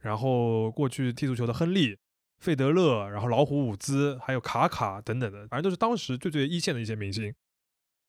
[0.00, 1.98] 然后过去踢足球的亨利、
[2.38, 7.34] 费德勒，然后老虎伍兹，还有卡卡等等的，反正都是当时最最一线的一些明星。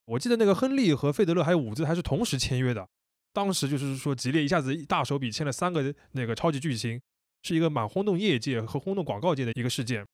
[0.05, 2.87] 我记得那个亨利和费德勒还有伍兹还是同时签约的，
[3.33, 7.01] 当时就是说吉列一下子一大手笔签了三个那个超级巨星，
[7.43, 10.05] 是一个蛮轰动业界和轰动广告界的一个事件。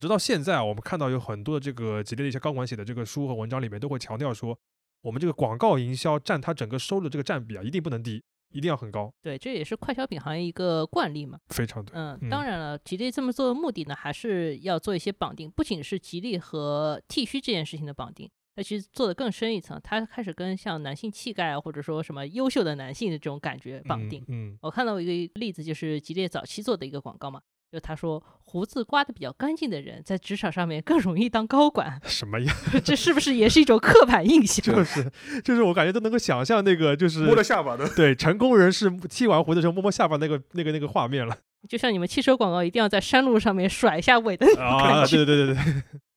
[0.00, 4.56] 直到现在啊，我们看到有很多的这个吉利的一些高管写的这个书和文章里面都会强调说，
[5.02, 11.38] 我们这个广告营销占它整个收入的这个占比啊，一定不能低，一定要很高，对，这也是快消品行业一个惯例嘛。
[11.48, 11.92] 非常对。
[11.96, 24.20] 嗯，嗯当然了，吉利这么做的目的呢，还是要做一些绑定，不仅是吉利和剃须这件事情的绑定，那其实做的更深一层，它开始跟像男性气概啊，或者说什么优秀的男性的这种感觉绑定。
[24.26, 27.40] 嗯，嗯我看到一个例子，就是吉列早期做的一个广告嘛，
[27.70, 32.52] 就他说胡子刮的比较干净的人，在职场上面更容易当高管， 什么呀？
[32.84, 34.64] 这是不是也是一种刻板印象？
[34.74, 35.08] 就是
[35.44, 45.06] 就是我感觉都能够想象那个就是摸着下巴的，对成功人士剃完胡子时候摸摸下巴那个那个那个画面了就像你们汽车广告一定要在山路上面甩一下尾灯啊！
[45.06, 45.56] 对对对对。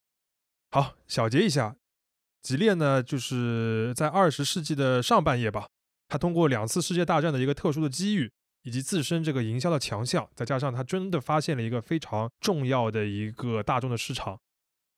[0.73, 1.75] 好，小结一下，
[2.41, 5.67] 吉列呢，就是在二十世纪的上半叶吧，
[6.07, 8.31] 他通过两次世界大战的一个特殊的机遇，
[8.63, 14.39] 以及自身这个营销的强项，再加上他真的发现了一个非常重要的一个大众的市场，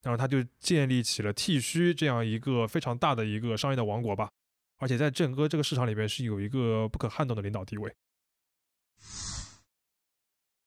[0.03, 4.29] 然后他就建立起了剃须这样一个非常大的一个商业的王国吧。
[4.79, 7.93] 而且在整个这个市场里边是有一个不可撼动的领导地位。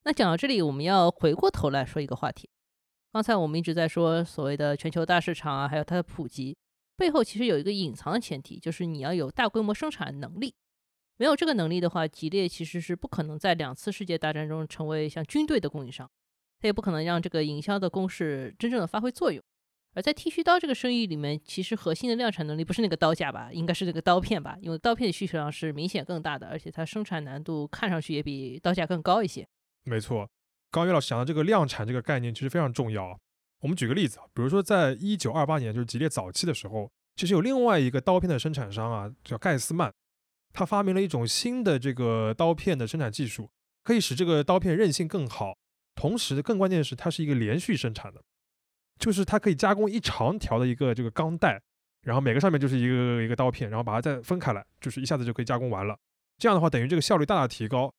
[0.05, 2.49] 那讲到这里，我们要回过头来说一个话题。
[3.13, 6.57] 刚才我们一直在说所谓的全球大市场啊，还有它的普及
[6.97, 10.55] 背后，其实有一个隐藏的前提，就是你要有大规模生产能力。
[11.19, 16.11] 没有这个能力的话，吉列其实是不可能在两次世界大战中成为像军队的供应商，
[16.61, 19.43] 它也不可能让这个营销的攻势真正的发挥作用。
[19.95, 29.49] 而在剃须刀这个生意里面，其实核心的量产能力不是那个刀架吧，应该是那个刀片吧，因为刀片的需求量是明显更大的，而且它生产难度看上去也比刀架更高一些。
[29.85, 30.29] 没错，
[30.71, 33.19] 刚刚岳老师讲的这个量产这个概念其实非常重要。
[33.61, 39.93] 我们举个例子啊，比如说在一九二八年，就是吉列早期的时候，其实有另外一个刀片的生产商啊，叫盖斯曼，
[40.53, 43.51] 他发明了一种新的这个刀片的生产技术，
[43.83, 45.57] 可以使这个刀片韧性更好，
[45.95, 48.23] 同时更关键是它是一个连续生产的。
[48.99, 51.61] 就是它可以加工一长条的一个这个钢带，
[52.03, 55.95] 然后每个上面就是一个一个刀片，然后把它再分开来，就是一下子就可以加工完了。
[56.39, 57.93] 这样的话，等于这个效率大大提高。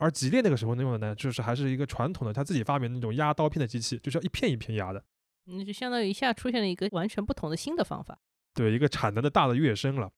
[0.00, 5.04] 而吉列那个时候用的呢，就是还是一个传统的他自己发明的那种压刀片的机器，就是要一片一片压的。
[5.44, 8.18] 那就相当于一下出现了一个完全不同的新的方法。
[8.54, 10.10] 对，一个产能的大的跃升了。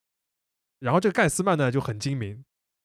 [0.79, 2.45] 然后这个盖斯曼呢就很精明，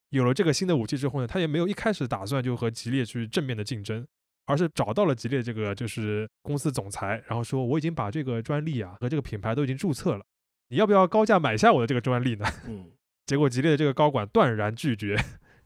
[0.09, 4.05] 有了这个新的武器之后呢，他也没有一开始打算就和吉列去正面的竞争。
[4.49, 10.23] 而是找到了吉列这个就是公司总裁，然后说我已经把这个专利啊和这个品牌都已经注册了，
[10.69, 12.45] 你要不要高价买下我的这个专利呢？
[12.65, 12.89] 嗯，
[13.27, 15.17] 结果吉列的这个高管断然拒绝，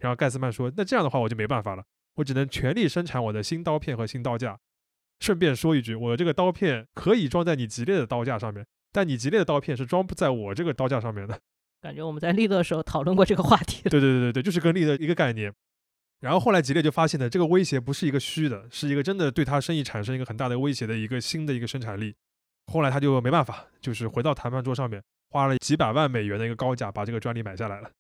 [0.02, 1.84] 然后盖斯曼说那这样的话我就没办法了，
[2.16, 4.60] 我只能全力生产我的新刀片和新刀架。
[5.20, 11.40] 顺便说一句，我这个刀片可以装在你吉列的刀架上面，但你吉列的刀片是装不在我这个刀架上面的。
[11.80, 13.84] 感觉我们在利乐的时候讨论过这个话题。
[13.90, 15.54] 对对对对对，就是跟利乐一个概念。
[16.22, 22.16] 然后后来吉列就发现呢，这个威胁不是一个虚的，是一个真的对他生意产生一个很大的威胁的一个新的一个生产力。
[22.72, 27.92] 后来他就没办法，就是回到谈判桌上面，花了几百万美元的一个高价把这个专利买下来了。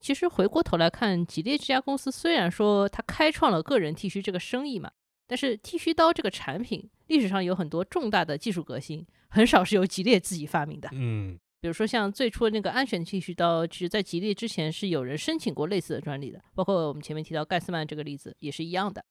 [0.00, 4.90] 其实回过头来看，吉列这家公司虽然说它开创了个人剃须这个生意嘛，
[5.26, 10.88] 但是剃须刀这个产品历史上有很多重大的技术革新，很少是由吉列自己发明的。
[10.92, 11.38] 嗯。
[11.62, 19.04] 比如说像最初的那个安全剃须刀，其实在吉列之前是有人申请过类似的专利的，包括我们前面提到盖斯曼这个例子也是一样的。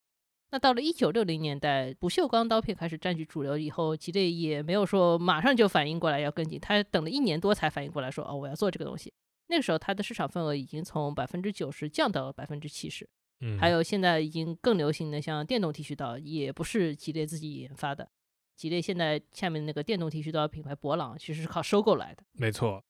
[0.49, 9.13] 那到了一九六零年代，不锈钢刀片开始占据主流以后，吉列也没有说马上就反应过来要跟进，他等了一年多才反应过来，说哦我要做这个东西。
[9.49, 13.07] 那个时候它的市场份额已经从百分之九十降到了百分之七十。
[13.41, 18.09] 嗯，还有现在已经更流行的像电动剃须刀，也不是吉列自己研发的。
[18.55, 22.23] 吉列现在下面那个电动剃须刀品牌博朗，其实是靠收购来的。
[22.33, 22.83] 没错，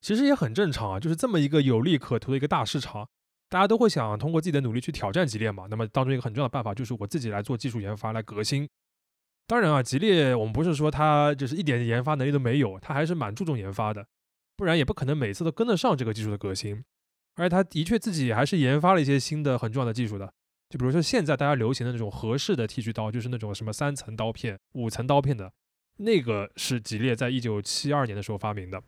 [0.00, 3.08] 其实也很正常啊，就是这么一个有利可图的一个大市场，
[3.48, 5.68] 大家都会想通过自己的努力去挑战吉列嘛。
[5.70, 8.68] 那么当中一个很重要的办法就是我自己来做技术研发来革新。
[9.46, 14.04] 当然啊，吉列我们不是说它就是一点研发能力都没有，它还是蛮注重研发的，
[14.56, 16.84] 不然也不可能每次都跟得上这个技术的革新。
[17.34, 20.32] 而且它的确自己还是研发了一些新的很重要的技术的。
[20.68, 25.52] 就比如说现在大家流行的那种合适的剃须刀，就是那种什么三层刀片、五层刀片的，
[25.98, 28.82] 那个是吉列在一九七二年的时候发明的。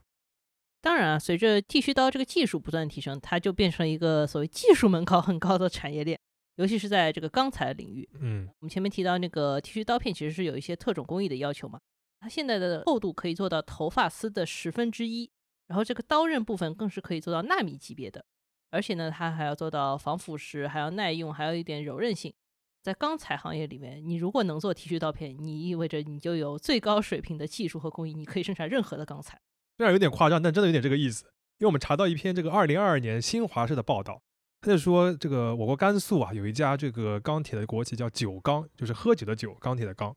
[0.80, 6.18] 当然啊，随着剃须刀这个技术不断提升，它就变成了一个所谓技术门槛很高的产业链，
[6.56, 8.08] 尤其是在这个钢材领域。
[8.20, 11.78] 嗯，我们前面提到那个剃须刀片其实是有一些特种工艺的要求嘛，
[12.20, 15.30] 它现在的厚度可以做到头发丝的十分之一，
[15.68, 18.24] 然后这个刀刃部分更是可以做到纳米级别的。
[18.70, 22.34] 而且呢，它还要做到防腐蚀，还要耐用，还有一点柔韧性。
[22.82, 29.40] 在钢材行业里面，你如果能做剃须刀片，你意味着你就有最高水平的技术和工艺，你可以生产任何的钢材。
[29.76, 31.24] 虽然有点夸张，但真的有点这个意思。
[31.58, 34.22] 因为我们查到一篇这个二零二二年新华社的报道，
[34.60, 40.14] 他就说这个我国甘肃啊有一家这个钢铁的国企叫九钢，就是喝酒的酒，钢铁的钢。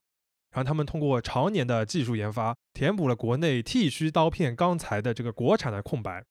[0.52, 6.24] 然后他们通过常年的技术研发，填补了国内剃须刀片钢材的这个国产的空白。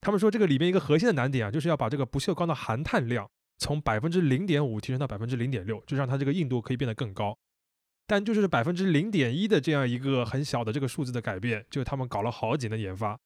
[0.00, 7.38] 他们说，这个里面一个核心的难点啊，就是要把这个不锈钢的含碳量从百分之零点五提升到百分之零点六，就让它这个硬度可以变得更高。
[8.08, 13.16] 但就是百分之零点一的这样一个很小的这个数字的改变，就他们搞了好几年研发。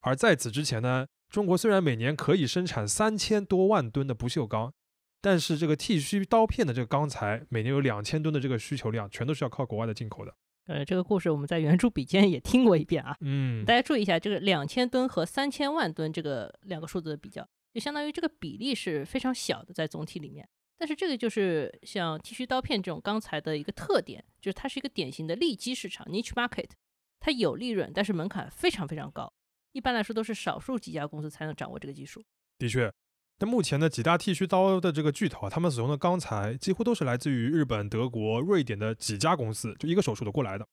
[0.00, 4.72] 而在此之前呢，中国虽然每年可以生产三千多万吨的不锈钢，
[5.20, 10.34] 但是这个剃须刀片的这个钢材每年有两千吨的这个需求量，全都是要靠国外的进口的。
[10.66, 13.16] 呃，这个故事我们在原著笔尖也听过一遍啊。
[13.20, 20.48] 嗯，大家注意一下，这个两千吨和三千万吨这个两个数字的比较，就相当于这个比例是非常小的，在总体里面。
[20.76, 26.70] 但是这个就是像剃须刀片这种钢材的一个特点，就是它是一个典型的利基市场 （niche market），
[27.18, 29.32] 它有利润，但是门槛非常非常高。
[29.72, 32.22] 一般来说都是少数几家公司才能掌握这个技术。
[32.58, 32.92] 的确，
[33.38, 40.66] 那目前呢，几大剃须刀的这个巨头啊，他们使用的钢材几乎都是来自于日本、德国、瑞典的几家公司，就一个手术的过来的。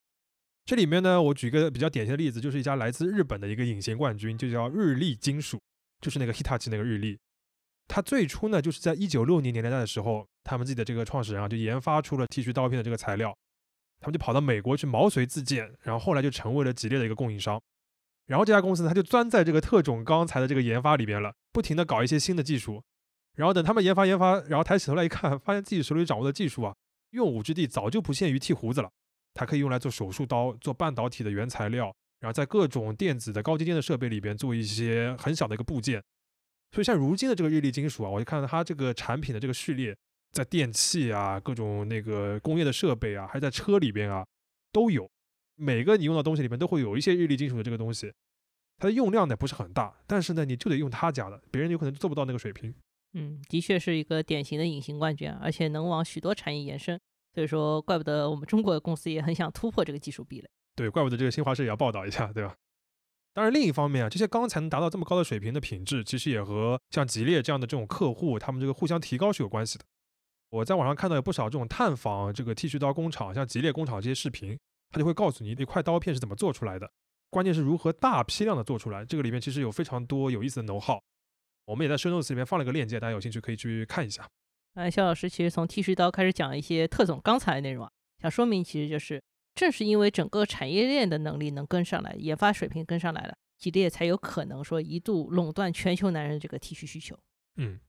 [0.65, 5.60] 这里面呢，我举一个比较典型的例子，就是一家来自日本的一个隐形冠军，就叫日立金属，
[5.99, 7.19] 就是那个 Hitachi 那个日立。
[7.89, 13.36] 它最初呢，就是在一九六零年代的时候，他们自己的这个创始人啊，就研发出了剃须刀片的这个材料，
[13.99, 17.62] 他们就跑到美国去毛遂自荐，然后后来就成为了吉列的一个供应商。
[18.28, 22.84] 然后这家公司呢，他就钻在这个特种钢材的这个研发里边了，不停的搞一些新的技术。
[23.36, 26.76] 然后等他们研发研发，然后抬起头来一看， 发现自己手里掌握的技术啊，
[27.12, 28.89] 用武之地早就不限于剃胡子了。
[29.34, 31.86] 它可以用来做手术刀，做半导体的原材料，
[32.20, 36.04] 然后在各种电子的高精尖的设备里边做一些很小的一个部件。
[36.72, 39.96] 所以像如今的这个日立金属啊，我就看到它这个产品的这个序列，
[40.32, 44.24] 在电器啊、各种那个工业的设备啊，还在车里边啊
[44.72, 45.10] 都有。
[45.56, 48.12] 每个你用的东西里面都会有一些日立金属的这个东西。
[48.84, 52.76] 它的用量呢不是很大，但是呢你就得用他家的，别人有可能做不到那个水平。
[53.13, 57.00] 嗯，的确是一个典型的隐形冠军，而且能往许多产业延伸。
[57.34, 60.50] 所以说，怪不得我们中国的公司也很想突破这个技术壁垒。
[60.76, 62.58] 对，怪不得这个新华社也要报道一下，对吧？
[63.34, 69.86] 当然，另一方面啊，这些钢材能达到这么高的水平的品质，其实也和像吉列这样的这种客户，他们这个互相提高是有关系的。
[70.50, 76.91] 我在网上看到有不少这种探访这个剃须刀工厂，像吉列工厂这些视频，他就会告诉你那块刀片是怎么做出来的，
[77.34, 79.04] 关键是如何大批量的做出来。
[79.04, 81.02] 这个里面其实有非常多有意思的能耗。
[81.65, 84.30] 我们也在 show notes 里面放了个链接，大家有兴趣可以去看一下。
[84.76, 87.91] 哎，肖老师其实从剃须刀开始讲一些特种钢材的内容啊，
[88.22, 89.22] 想说明其实就是
[89.56, 97.17] 正是因为整个产业链的能力能跟上来，研发水平跟上来了，吉列才有可能说一度垄断全球男人这个剃须需求。
[97.56, 97.80] 嗯，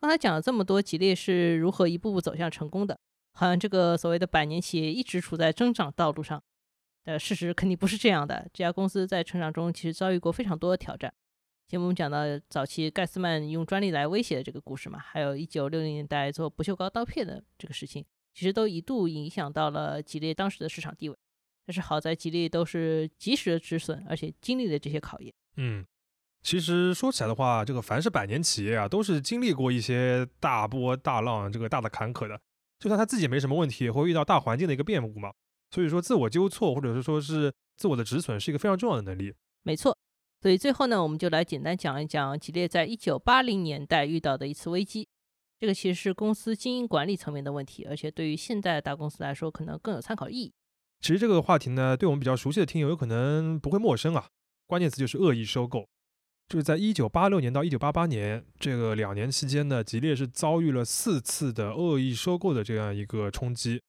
[0.00, 2.98] 刚才讲了这么多，吉列是如何一步步走向成功的，
[3.32, 6.42] 好像这个所谓的百年企业一直处在增长道路上，
[7.06, 8.46] 呃，事实肯定不是这样的。
[8.52, 11.12] 这家公司在成长中其实遭遇过非常多的挑战。
[11.68, 21.16] 前面我们讲到早期盖斯曼用专利来威胁的这个故事嘛，还有一九六零年代做不锈钢刀片的这个事情，其实都一度影响到了吉列当时的市场地位。
[21.64, 25.32] 但是好在吉列都是及时的止损，而且经历了这些考验。
[25.56, 25.84] 嗯，
[26.42, 32.40] 其实说起来的话，这个凡是百年企业啊，都是经历过一些大波大浪，这个大的坎坷的。
[32.78, 35.32] 就算他自己没什么问题，也会遇到大环境的一个变故嘛。
[35.70, 39.34] 所以说，自我纠错或者是说是自我的止损，是一个非常重要的能力。
[39.62, 39.96] 没错。
[40.40, 45.08] 所以最后呢，我们就来简单讲一讲吉列在一九八零年代遇到的一次危机。
[45.58, 50.52] 这个其实是公司经营管理层面的问题，而且对于现代大公司来说，可能更有参考意义。
[51.00, 54.28] 其实这个话题呢，对我们比较熟悉的听友有可能不会陌生啊。
[54.66, 55.88] 关键词就是恶意收购。
[56.48, 63.82] 就是在一九八六年到一九八八年这个两年期间呢，吉列是遭遇了四次的恶意收购的这样一个冲击。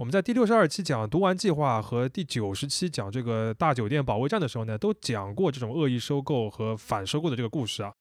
[0.00, 7.92] 我们在第六十二期讲读完计划和第九十期讲这个大酒店保卫战的时候呢，都讲过这种恶意收购和反收购的这个故事啊。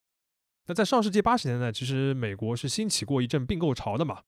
[0.67, 4.21] 那在上世纪八十年代，其实美国是兴起过一阵并购潮的嘛，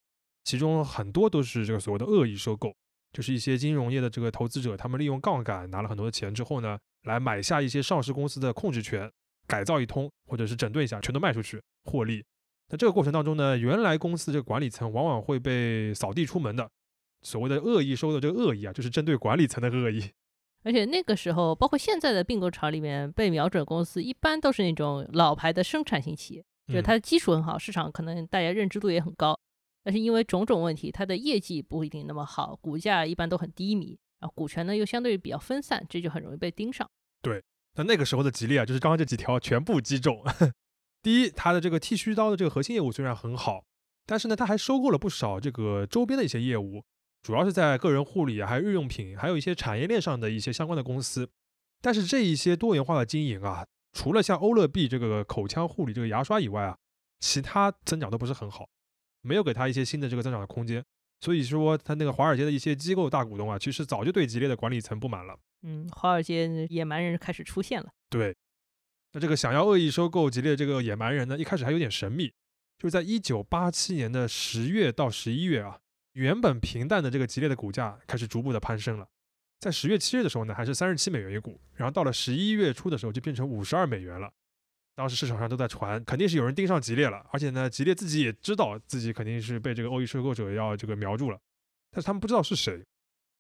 [0.44, 2.76] 其中很多都是这个所谓的恶意收购，
[3.14, 9.10] 就是一些金融业的这个投资者，他们利用杠杆拿了很多的钱之后呢，来买下一些上市公司的控制权，
[9.48, 12.22] 改造一通或者是整顿一下，全都卖出去获利。
[12.68, 16.70] 那这个过程当中呢，原来公司这个管理层往往会被扫地出门的。
[17.22, 20.12] 所谓的恶意收购这个恶意啊，就是针对管理层的恶意。
[20.64, 29.40] 而且那个时候，包括现在的并购潮里面，被瞄准公司一般都是那种老牌的生产型企业，就是它的基础很好，市场可能大家认知度也很高。
[29.84, 36.88] 但是因为种种问题，它的业绩不一定那么好，股价一般都很低迷，然后股权呢又相对比较分散，这就很容易被盯上。
[37.24, 37.44] 对，
[37.76, 40.24] 那那个时候的吉利啊，就是刚刚这几条全部击中。
[41.02, 43.66] 第一，它的这个剃须刀的这个核心业务虽然很好，
[44.06, 46.84] 但是呢，它还收购了不少这个周边的一些业务。
[47.22, 51.30] 主要是在个人护理还有日用品，还有一些产业链上的一些相关的公司。
[51.82, 56.78] 但是这一些多元化的经营啊，除了像欧乐 B 这个口腔护理这个牙刷以外啊，
[57.20, 58.68] 其他增长都不是很好，
[59.22, 60.84] 没有给他一些新的这个增长的空间。
[61.20, 65.38] 所以说，他那个华尔街的一些机构大股东啊，其实早就对吉列的管理层不满了。
[65.62, 67.90] 嗯，华尔街野蛮人开始出现了。
[68.10, 68.36] 对，
[69.14, 72.34] 那这个想要恶意收购吉列这个野蛮人呢，一开始还有点神秘，
[72.80, 75.80] 就是在一九八七年的十月到十一月啊。
[76.14, 79.08] 原本平淡的这个吉列的股价开始逐步的攀升了，
[79.60, 84.32] 在十月七日的时候呢，还是三十七美元一股，然后到了十一月初的时候就变成五十二美元了。
[84.94, 91.40] 当时市场上都在传，肯定是有人盯上吉列了，而且呢，吉列自己也知道自己肯定是被这个恶意收购者要这个瞄住了，
[91.90, 92.84] 但是他们不知道是谁。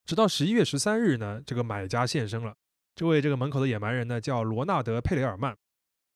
[0.06, 2.56] 直到十一月十三日呢，这个买家现身了，
[2.96, 5.56] 这位这个门口的野蛮人呢叫罗纳德·佩雷尔曼。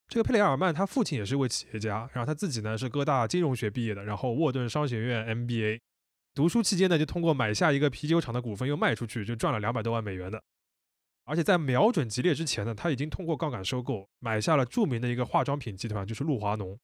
[0.08, 5.82] 这个佩雷尔曼他父亲也是一位企业家，然后他自己呢是哥大金融学毕业的，然后沃顿商学院 MBA。
[6.36, 10.44] 读书期间呢，就通过买下一个啤酒厂的股份又卖出去，就赚了两百多万美元的。
[11.24, 16.78] 而且在瞄准吉列之前呢，他已经通过杠杆收购买下了著名的一个化妆品集团，就是露华浓。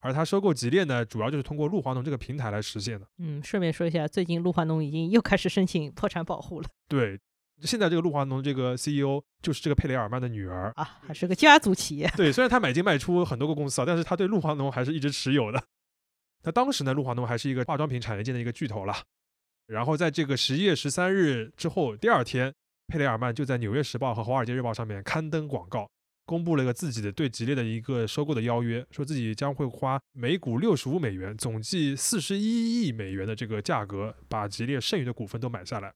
[0.00, 3.06] 而他收购吉列呢，主要就是通过露华浓这个平台来实现的。
[3.18, 7.20] 嗯，顺便说一下，最近露华浓已经又开始申请破产保护了对，
[7.60, 10.72] 现在这个露华浓这个 CEO 就是这个佩雷尔曼的女儿。
[10.74, 12.10] 啊，还是个家族企业。
[12.16, 15.62] 对，虽然他买进卖出很多个公司啊，但是他对露华浓还是一直持有的。
[16.46, 18.94] 那当时呢，露华浓还是一个化妆品产业界的一个巨头了。
[19.66, 22.54] 然后在这个十一月十三日之后，第二天，
[22.86, 25.90] 佩雷尔曼就在《纽约时报》和《华尔街日报》上面刊登广告，
[26.24, 35.92] 公布了一个自己的对吉列的一个收购的邀约，说自己将会花每股六十五美元，总计四十一亿美元的这个价格，把吉列剩余的股份都买下来。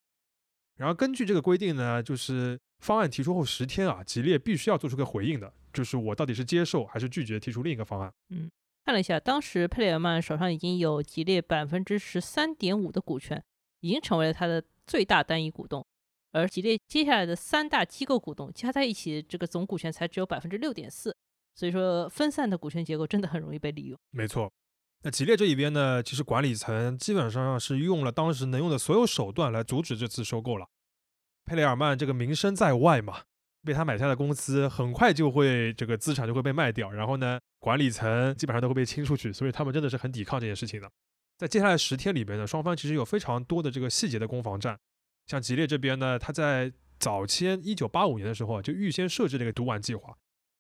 [0.78, 8.12] 然后根据这个规定呢，就是方案提出后十天啊，吉列必须要做出个回应的，就是我到底是接受还是拒绝提出另一个方案。
[8.30, 8.50] 嗯
[8.90, 13.40] 看了一下，当时佩雷尔曼手上已经有吉列百分之十三点五的股权，
[13.82, 15.86] 已经成为了他的最大单一股东。
[16.32, 21.14] 而吉列接下来的三大机构股东加在一起，这个总股权才只有百分之六点四，
[21.54, 23.96] 所以说分散的股权结构真的很容易被利用。
[24.10, 24.50] 没错。
[25.04, 30.66] 那吉列这一边呢，其实管理层基本上是用了当时能用的所有手段来阻止这次收购了。
[31.44, 33.20] 佩雷尔曼这个名声在外嘛，
[33.62, 40.90] 被他买下的公司很快就会这个资产就会被卖掉，然后呢，管理层基本上都会被清出去，所以他们真的是很抵抗这件事情的。
[41.38, 44.78] 在接下来十天里边呢，双方其实有非常多的这个细节的攻防战。
[45.26, 50.08] 像吉列这边呢，他在早先一九八五年的时候就预先设置了一个毒丸计划，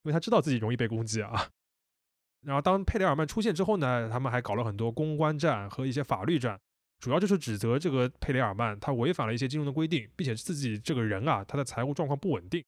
[0.02, 1.48] 因为他知道自己容易被攻击啊。
[2.46, 6.58] 然后当佩雷尔曼出现之后呢，他们还搞了很多公关战和一些法律战，
[6.98, 12.64] 主要就是指责这个佩雷尔曼他违反了一些金融的规定，并且自己这个人啊他的财务状况不稳定。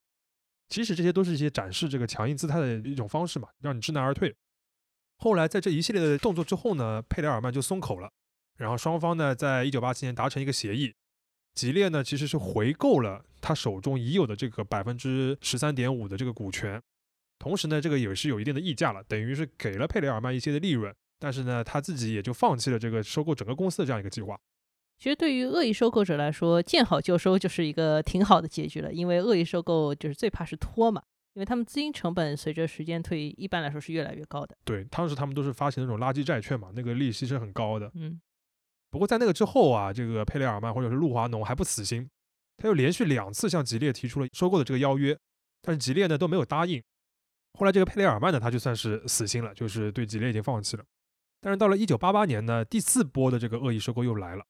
[0.72, 4.34] 其实这些都是一些展示这个强硬姿态的一种方式嘛，让你知难而退。
[5.18, 8.10] 后来在这一系列的动作之后呢，佩雷尔曼就松口了，
[8.56, 10.94] 然后双方呢在一九八七年达成一个协议，
[11.54, 16.82] 吉列呢其实是回购了他手中已有的这个百分之十三点五的这个股权。
[17.38, 24.40] 同时呢，这个也是有一定的溢价了，等于是给了佩雷尔曼一些的利润，但是呢，他自己也就放弃了这个收购整个公司的这样一个计划。
[25.02, 31.02] 其实对于恶意收购者来说，见好就收就是一个挺好的结局了，因为恶意收购就是最怕是拖嘛，
[31.34, 34.56] 因为他们资金成本随着时间推移，一般来说是越来越高的。
[34.64, 37.90] 对，当时他们都是发行那种垃圾债券嘛，那个利息是很高的。
[37.96, 38.20] 嗯，
[38.92, 42.08] 不过在那个之后啊，这个佩雷尔曼或者是露华浓还不死心，
[42.58, 45.18] 他又连续两次向吉列提出了收购的这个邀约，
[45.62, 46.80] 但是吉列呢都没有答应。
[47.58, 50.84] 后来这个佩雷尔曼呢，他就算是死心了，就是对吉列已经放弃了。
[51.40, 54.44] 但是到了一九八八年呢，第四波的这个恶意收购又来了。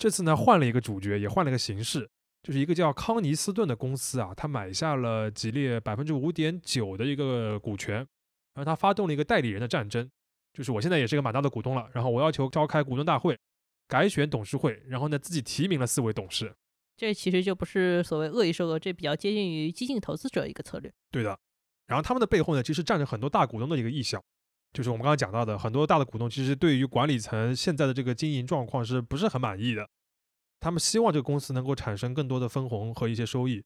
[0.00, 2.08] 这次呢，换了一个主角，也换了个形式，
[2.42, 10.10] 就是一个叫康尼斯顿的公司啊，他买下了吉列百分之五点九的一个股权，然后他发动了一个代理人的战争，
[10.54, 13.38] 就是我现在也是一个蛮大的股东了，然后我要求召开股东大会，
[13.86, 16.50] 改选董事会，然后呢自己提名了四位董事。
[16.96, 20.90] 这其实就不是所谓恶意收购，这比较接近于激进投资者一个策略。
[21.10, 21.38] 对的，
[21.86, 24.22] 然后他们的背后呢，其实站着很多大股东的一个意向，
[24.72, 29.88] 就是我们刚刚讲到的，很多大的股东其实对于管理层现在的这个经营状况是不是很满意的？
[30.60, 33.64] 他们希望这个公司能够产生更多的分红和一些收益。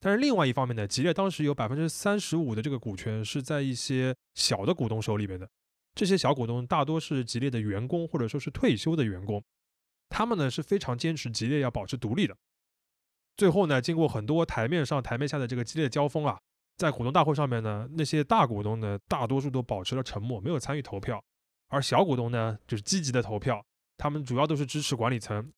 [0.00, 5.48] 但是另外一方面呢，吉列当时有百分之三十五的这个股权是在一些小的股东手里面的，
[5.94, 9.42] 这些小股东大多是吉列的员工或者说是退休的员工，
[10.08, 12.36] 他们呢是非常坚持吉列要保持独立的。
[13.36, 16.38] 最后呢，经过很多台面上台面下的这个激烈交锋啊，
[16.76, 21.22] 在股东大会上面呢，那些大股东呢大多数都保持了沉默，没有参与投票，
[21.68, 23.64] 而小股东呢就是积极的投票，
[23.96, 25.52] 他们主要都是支持管理层。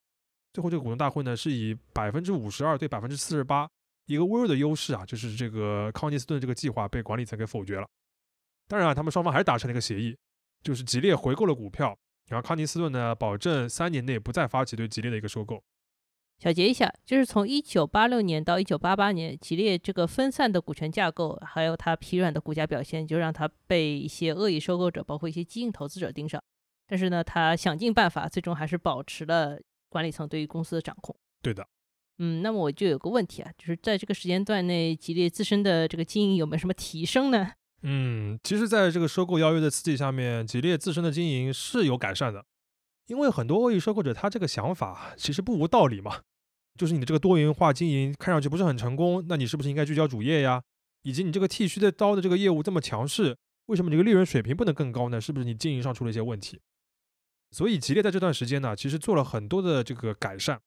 [0.53, 3.69] 最后这个股东大会呢是以百分之五十二对百分之四十八
[4.07, 7.89] 一个微弱的优势啊，就是这个康尼斯顿这个计划被管理层给否决了。
[8.69, 10.17] 当然啊，他们双方还是达成了一个协议，
[10.63, 11.97] 就是吉列回购了股票，
[12.29, 15.63] 然后康尼斯顿呢保证三年内不再发起对吉列的一个收购。
[16.39, 26.43] 小结一下，就是从一九八六年到一九八八年，吉列这个分散的股权架构，还有它疲软的股价表现，就让它被一些恶意收购者，包括一些激进投资者盯上。
[26.87, 29.59] 但是呢，他想尽办法，最终还是保持了
[29.89, 31.17] 管理层对于公司的掌控。
[31.41, 31.67] 对的，
[32.19, 37.53] 嗯，那么我就有个问题啊，就是在这个时间段内，吉列自身的这个经营有没有什么提升呢？
[37.83, 42.45] 嗯，其实在这个收购邀约的刺激下面，吉列自身的经营是有改善的，
[43.07, 46.23] 因为很多恶意收购者他这个想法其实不无道理嘛。
[46.77, 50.63] 就是你的这个多元化经营看上去不是很成功，那你是不是应该聚焦主业呀？
[51.03, 53.37] 以及你这个剃须的刀的这个业务这么强势，
[53.67, 55.21] 为什么你这个利润水平不能更高呢？
[55.21, 56.61] 是不是你经营上出了一些问题？
[57.53, 60.61] 所以吉列在这段时间呢，其实做了很多的这个改善，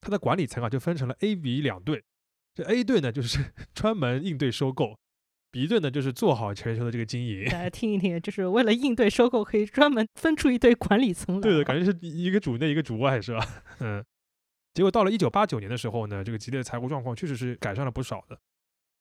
[0.00, 2.04] 它的管理层啊就分成了 A、B 两队。
[2.54, 4.98] 这 A 队呢就是 专门应对收购
[5.54, 7.44] ，B 队呢就是做好全球的这个经营。
[7.44, 11.40] 大家听一听，就是为了应对收购，可以专门分出一堆管理层来。
[11.40, 13.46] 对的，感觉是一个主内一个主外是吧？
[13.78, 14.04] 嗯。
[14.74, 18.36] 结果到了一九八九年的时候呢，这个吉利的财务状况确实是改善了不少的。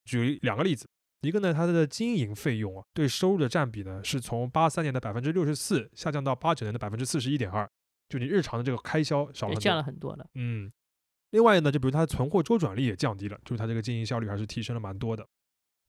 [0.05, 0.87] 举两个例子，
[1.21, 7.67] 一个呢，它的经营费用啊，对收入的占比呢，是从八三年的百分之六十四下降到八九年的百分之四十一点二，
[8.07, 10.23] 就你日常的这个开销少了降了很多了。
[10.35, 10.71] 嗯，
[11.31, 15.27] 另外呢，就比如它的存货周转率也降低了，就是它这个经营效率还是提升了蛮多的。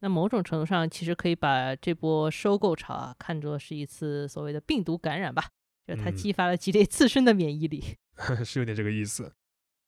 [0.05, 5.49] 那某种程度上，其实可以把这波收购潮啊看作是一次所谓的病毒感染吧，
[5.87, 7.83] 就是它嗯激发了吉列自身的免疫力。
[8.45, 9.33] 是有点这个意思。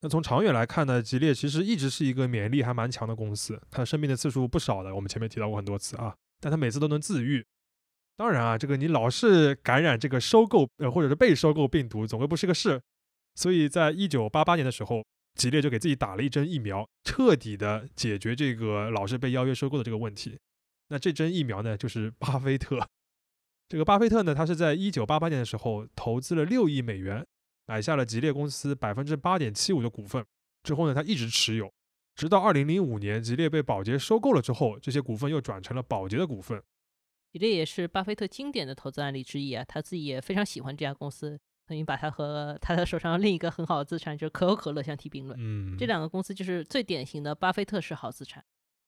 [0.00, 7.44] 那从长远来看呢，吉列其实一直是一个免疫力还蛮强的公司，它生病的次数不少的，我们前面提到过很多次啊，但它每次都能自愈。
[8.16, 12.80] 当然啊，这个你老是感染这个收购呃或者是被收购病毒，总归不是个事。
[13.34, 15.04] 所以在一九八八年的时候，
[15.36, 20.38] 吉列就给自己打了一针疫苗，彻底的解决这个老是被邀约收购的这个问题。
[20.88, 22.88] 那这针疫苗呢，就是巴菲特。
[23.68, 27.26] 这个巴菲特呢，他是在一九八八年的时候投资了六亿美元，
[27.66, 30.24] 买下了吉列公司百分之八点七五的股份。
[30.62, 31.72] 之后呢，他一直持有，
[32.14, 36.62] 直到二零零五年吉列被宝洁收购了之后，这些股份又转成了宝洁的股份。
[37.32, 45.36] 吉列也是巴菲特经典的投资案例之一啊，他自己也非常喜欢这家公司，曾经把它和他的手上另一个很好的资产就是可口可乐相提并论。
[45.40, 48.44] 嗯，这两个公司就是最典型的巴菲特式好资产，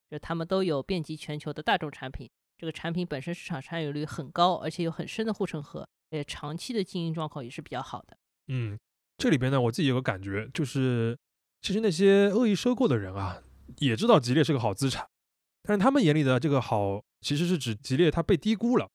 [0.08, 8.16] 就他们都有遍及全球的大众产品，这个产品本身市场占有率很高，而且有很深的护城河，也，长期的经营状况也是比较好的。
[8.46, 8.78] 嗯，
[9.16, 11.18] 这里边呢，我自己有个感觉，就是
[11.60, 13.42] 其实那些恶意收购的人啊，
[13.78, 15.08] 也知道吉列是个好资产，
[15.64, 18.88] 但是他们眼里的这个好，其实是指吉列它被低估了，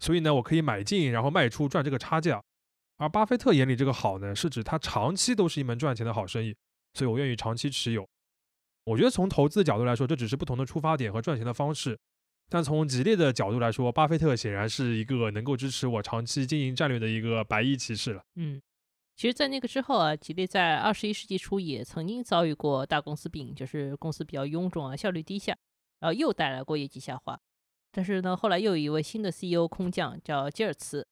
[0.00, 2.42] 所以呢，我可以买进然后卖出赚这个差价。
[2.96, 6.54] 而巴菲特眼里这个好呢，是指它长期都是一门赚钱的好生意，
[6.94, 8.08] 所以我愿意长期持有。
[8.84, 11.98] 我觉得从投资的角度来说，这只是不同的出发点和赚钱的方式。
[12.50, 18.22] 但从吉列的角度来说，巴菲特显然是一个能够支持我长期经营战略的一个白衣骑士了。
[18.36, 18.60] 嗯，
[19.16, 25.56] 其实，在那个之后啊，吉列在二十一世纪初也曾经遭遇过大公司病，就是公司比较臃肿啊，效率低下，
[26.00, 27.40] 然后又带来过业绩下滑。
[27.90, 31.06] 但是呢，后来又有一位新的 CEO 空降，叫吉尔茨，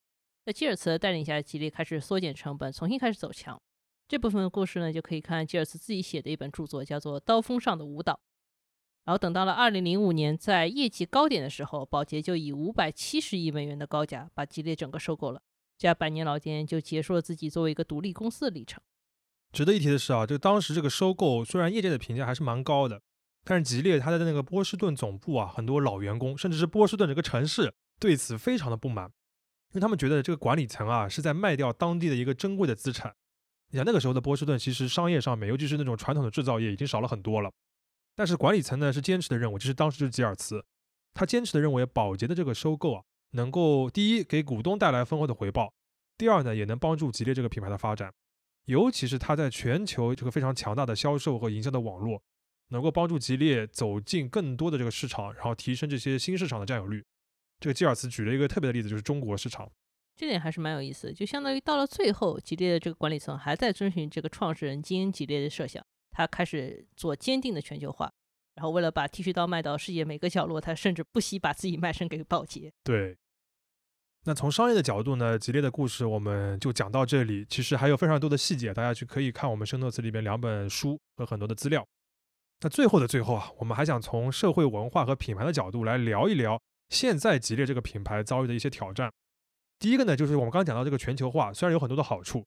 [0.44, 3.60] 在基尔茨的带领下，吉列开始缩减成本，重新开始走强。
[4.08, 8.14] 这部分的故事呢，就可以看吉尔茨自己写的一本著作，叫做《刀锋上的舞蹈》。
[9.04, 15.40] 然后等到了二零零五年，在业绩高点的时候，宝洁就以五百七十亿美元的高价把吉列整个收购了。
[15.78, 18.82] 这家百年老店就结束了自己作为一个独立公司的历程。
[19.52, 23.00] 值得一提的是啊，就当时这个收购虽然业界的评价还是蛮高的，
[23.44, 29.10] 但是吉列它的那个波士顿总部啊，很多老员工甚至是波士顿这个城市对此非常的不满，
[29.72, 33.14] 因为他们觉得这个管理层啊是在卖掉当地的一个珍贵的资产。
[33.70, 37.50] 你想那个时候的波士顿，其实商业上面，尤其是那种传统的制造业已经少了很多了，
[38.14, 40.62] 但是管理层呢是坚持的认为，就是当时就是吉尔茨，
[41.14, 45.72] 他坚持的认为宝洁的这个收购啊，能够第一给股东带来丰厚的回报，
[46.18, 48.12] 第二呢也能帮助吉列这个品牌的发展。
[48.66, 52.22] 尤其是它在全球这个非常强大的销售和营销的网络，
[52.68, 57.02] 能够帮助吉列走进更多的这个市场，然后提升这些新市场的占有率。
[57.62, 59.70] 这个基尔茨举了一个特别的例子，就是中国市场。
[60.16, 68.12] 这点还是蛮有意思的，就相当于到了最后，吉列的这个管理层还在遵循这个创始人金恩吉列的设想，他开始做坚定的全球化，
[68.56, 72.72] 然后为了把剃须刀卖到世界每个角落，他甚至不惜把自己卖身给保洁。
[72.82, 73.16] 对。
[74.24, 77.46] 那从商业的角度呢，吉列的故事我们就讲到这里。
[77.48, 81.86] 其实还有非常多的细节，大家去可以看我们生诺词里边两本书和很多的资料。
[82.60, 89.12] 那最后的最后啊，我们还想从社会文化和品牌的角度来聊一聊现在吉列这个品牌遭遇的一些挑战。
[89.78, 92.44] 第一个呢，就是我们刚刚讲到这个全球化，虽然有很多的好处，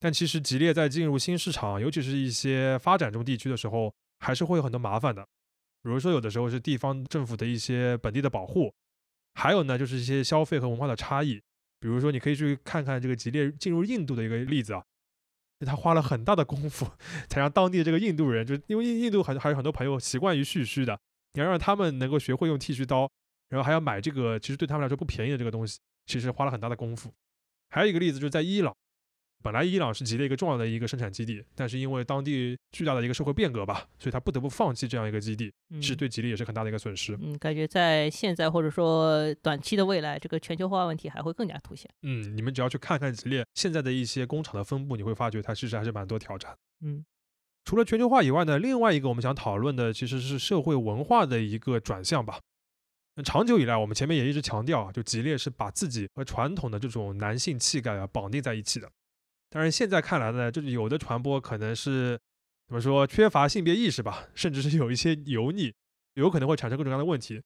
[0.00, 5.22] 但其实吉列在进入新市场，尤其是一些发展中地区的时候，还是会有很多麻烦的。
[5.82, 8.72] 比如说，有的时候是地方政府的一些本地的保护，
[9.34, 11.40] 还有呢，就是一些消费和文化的差异。
[11.80, 14.82] 比如说，你可以去看看这个吉列进入印度的一个例子啊，
[15.64, 16.90] 他花了很大的功夫，
[17.28, 20.98] 才让当地这个印度人，就因为印印度还还有很多朋友习惯于蓄须的，
[21.34, 23.08] 你要让他们能够学会用剃须刀，
[23.48, 27.12] 然后还要买这个其实对他们来说不便宜的这个东西，其实花了很大的功夫。
[27.70, 28.74] 还有一个例子就是在伊朗，
[29.42, 37.16] 本来伊朗是吉列一个重要的一个生产基地，但是因为当地巨大的一个社会变革吧，所以他不得不放弃这样一个基地，嗯其实对吉列也是很大的一个损失。
[37.20, 41.90] 嗯，感觉在现在或者说短期的未来，这个全球化问题还会更加凸显。
[42.02, 46.56] 嗯，你们只要去看看吉列现在的一些工厂的分布，你会发觉它其实还是蛮多挑战。
[46.80, 47.04] 嗯，
[47.64, 52.40] 除了全球化以外呢，另外一个我们想讨论的其实是社会文化的一个转向吧。
[53.18, 58.88] 那长久以来，我们前面也一直强调啊，就吉列是把自己和传统的这种男性气概啊绑定在一起的。
[59.50, 62.16] 但是现在看来呢，就是有的传播可能是
[62.68, 65.74] 怎么说，缺乏性别意识吧，甚至是有一些油腻，
[66.14, 67.42] 有可能会产生各种各样的问题。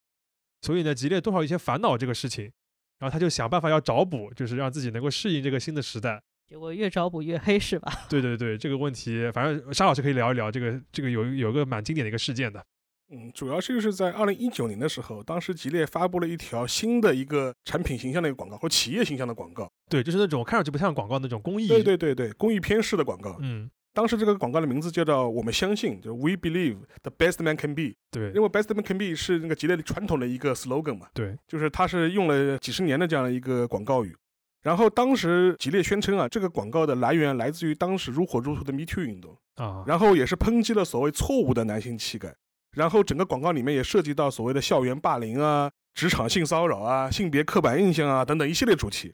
[0.61, 2.51] 所以呢，吉列多少有一些烦恼这个事情，
[2.99, 6.21] 然后他就想办法要找补，就是让自己能够适应这个新的时代。
[6.47, 7.91] 结果越找补越黑是吧？
[8.07, 12.63] 对对对，这个问题，反正沙老师可以聊一聊这个这个有有一个蛮经典的一个事件的。
[13.09, 19.69] 嗯，主要是就是在二零一九年的时候，当时吉列发布了一条新的一个产品形象的一个广告，或企业形象的广告。
[19.89, 21.67] 对，就是那种看上去不像广告那种公益。
[21.67, 23.37] 对对对对，公益片式的广告。
[23.41, 27.93] 嗯，当时这个广告的名字叫做“我们相信”，就是 “We believe the best man can be”。
[28.09, 34.15] 对因为 “best man can be” 是那个吉列传统的一个 slogan 嘛，对，就是它是用了几十年的这样一个广告语。
[34.63, 39.37] 然后当时吉列宣称啊，这个广告的来源来自于当时如火如荼的 Me Too 运动。
[39.55, 42.33] 啊，然后也是抨击了所谓错误的男性气概，
[42.73, 49.13] 然后整个广告里面也涉及到所谓的校园霸凌啊、职场性骚扰啊、性别刻板印象啊等等一系列主题。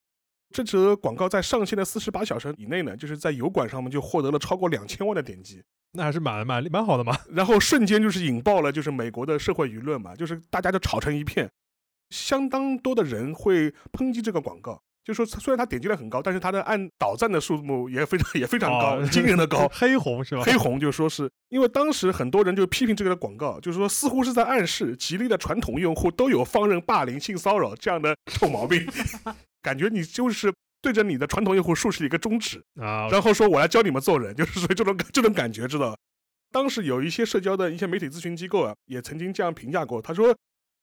[0.51, 7.15] 这则广告在上线的四十八小时以内呢，就是在油管上面就获得了超过两千万的点击，那还是蛮蛮蛮好的嘛。
[7.29, 11.47] 然后瞬间就是引爆了就是美国的社会舆论嘛，就是大家就吵成一片，
[12.09, 14.81] 相当多的人会抨击这个广告。
[15.03, 19.67] 就说虽然它点击量很高，但是它的按导赞的数目也非常 也非常高，哦惊人的高。
[19.73, 20.43] 黑红是吧？
[20.43, 28.85] 黑红就说是因为当时很多人就批评这个的广告，就是说似乎是在暗示吉利的传统用户都有放任霸凌、性骚扰这样的臭毛病，
[29.63, 35.97] 感觉你就是对着你的传统用户竖起了一个中指，啊，然后说我来教你们做人，就是属于这种这种感觉，知道吧？
[36.51, 40.35] 当时有一些社交的一些媒体咨询机构啊，也曾经这样评价过，他说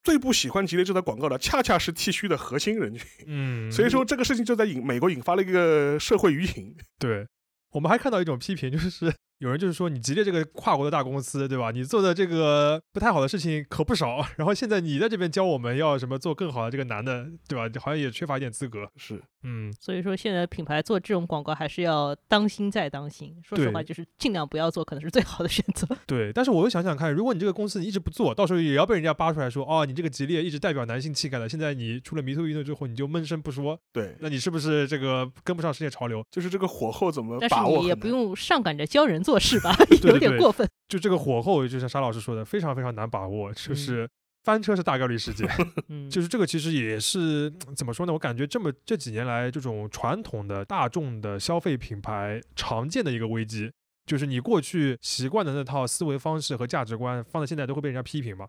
[0.07, 3.05] 最不喜欢吉列这条广告的，恰恰是剃须的核心人群。
[3.27, 6.77] 嗯，所以说这个事情就在引美国引发了一个社会舆情。
[6.97, 7.27] 对，
[7.73, 11.73] 我们还看到一种批评，就是有人就是说你吉列这个跨国的大公司，对吧？
[11.73, 17.69] 你做的这个不太好的事情可不少，然后现在你在这边教我们要什么做更好的这个男的，对吧？
[17.81, 18.89] 好像也缺乏一点资格。
[18.95, 23.33] 是，嗯，所以说现在品牌做这种广告还是要当心再当心。
[23.45, 25.87] 说实话，就是尽量不要做，可能是最好的选择。
[26.07, 26.33] 对。
[26.33, 36.25] 但是我又想想看，如果你这个公司你一直不做，到时候也要被人家扒出来说，哦，你这个吉列一直代表男性气概的，现在你出了迷途运动之后，你就闷声不说，对，那你是不是这个跟不上世界潮流？
[36.31, 38.07] 就是这个火候怎么但是你也不。
[38.07, 40.65] 用上赶着教人做事吧， 有点对过分。
[40.89, 44.09] 就这个火候，就像沙老师说的，非常非常难把握，就是
[44.47, 45.45] 翻车是大概率事件。
[45.91, 48.13] 嗯，就是这个其实也是嗯怎么说呢？
[48.13, 53.73] 我感觉这么这几年来，这种传统的大众的消费品牌常见的一个危机，
[54.07, 58.47] 就是你过去习惯的那套思维方式和价值观，放在现在都会被人家批评嘛。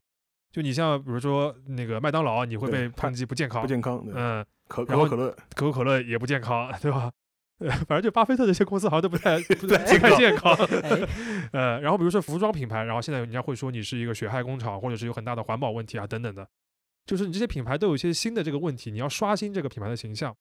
[0.52, 7.12] 就你像比如说那个麦当劳，你会被抨击不健康不，健康，嗯，可可口可乐可口可乐也不健康，对吧？
[7.60, 10.54] 呃，反正就巴菲特这些公司好像都不太 不太健康。
[10.84, 11.08] 哎
[11.52, 16.48] 呃，然后比如说服装品牌，然后现在人家会说你是一个血汗工厂，或者是有很大的环保问题啊等等的，
[17.06, 20.36] 就是你这些品牌都有一些新的这个问题，你要刷新这个品牌的形象。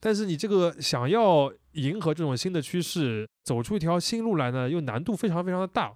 [0.00, 5.94] 但是你这个想要迎合这种新的趋势，走出一条新路来呢，又难度非常非常的大。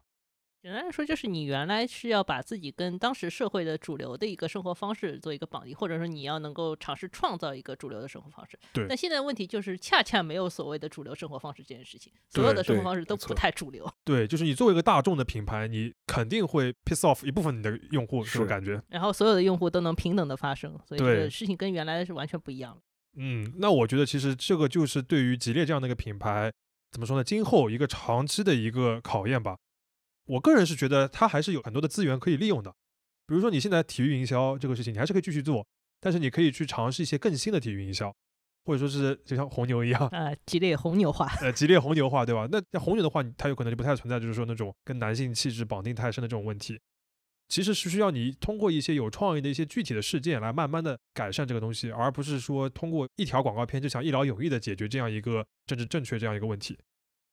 [0.69, 8.59] 简单来说，就是你原来是要把自己跟当时社会的主流的一个生活方式做一个绑定，或者说你要能够尝试创造一个主流的生活方式。
[8.75, 13.91] 对但现在问题就是，恰恰没有所谓的主流生活方式这件事情，所有的生活方式都不太主流。
[14.05, 18.79] 对，就是你作为一个大众的品牌，你肯定会 piss off 一部分你的用户，这种是感觉。
[18.89, 22.83] 然后所有的用户都能平等的发生，所以这个事情跟原来是完全不一样的。
[23.16, 26.53] 嗯，那我觉得其实这个就是对于吉列这样的一个品牌，
[26.91, 27.25] 怎么说呢？
[27.25, 29.57] 今后一个长期的一个考验吧。
[30.29, 32.70] 我个人是觉得它还是有很多的资源可以利用的，
[33.26, 35.66] 比如说你现在体育营销这个事情，你还是可以继续做，
[36.01, 38.14] 但是你可以去尝试一些更新的体育营销，
[38.64, 42.47] 或者说是就像红牛一样，呃，激烈红牛化，呃，吉列红牛化，对吧？
[42.53, 46.79] 那像红牛的话，它有可能就不太存在，就是说那种跟男性气质绑定太深的这种问题。
[47.49, 56.79] 其实是需要你通过一些有创意的一些具体的事件来慢慢的改善这个东西，而不是说通过一条广告片就想一劳永逸的解决这样一个政治正确这样一个问题。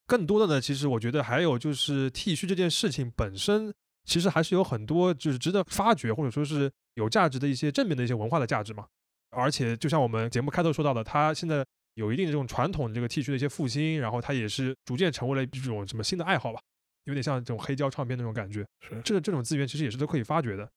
[0.07, 3.73] 更多的呢，其实我觉得还有就是剃须这件事情本身，
[4.05, 8.85] 其实还是有很多就是值得发掘或者说是有价值的一些正面的一些文化的价值嘛。
[9.31, 16.59] 而且就像我们节目开头说到的，它现在有一定的这种传统这个剃须的一些复兴，然后它也是逐渐成为了一种什么新的爱好吧，
[17.05, 18.65] 有点像这种黑胶唱片那种感觉。
[18.81, 20.69] 是这这种资源其实也是都可以发掘的。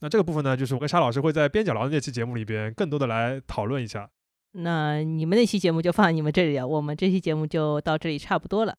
[0.00, 4.10] 那这个部分呢，就是我跟沙老师会在边角聊的那期节目里边更多的来讨论一下。
[4.56, 8.76] 那你们那期节目就放在你们这里啊，我们这期节目就到这里差不多了。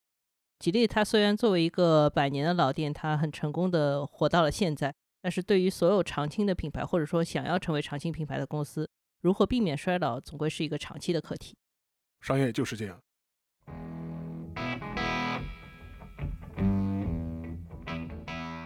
[0.58, 8.88] 吉利它虽然作为一个百年的老店，它很成功的活到了现在，但是对于所有长青的品牌，或者说想要成为长青品牌的公司，
[9.20, 11.58] 如何避免衰老，总归是一个长期的课题。
[12.22, 12.98] 商业就是这样。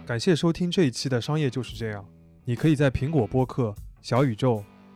[0.05, 2.03] 感谢收听这一期的《商业就是这样》。
[2.45, 4.63] 你可以在苹果播客、小宇宙、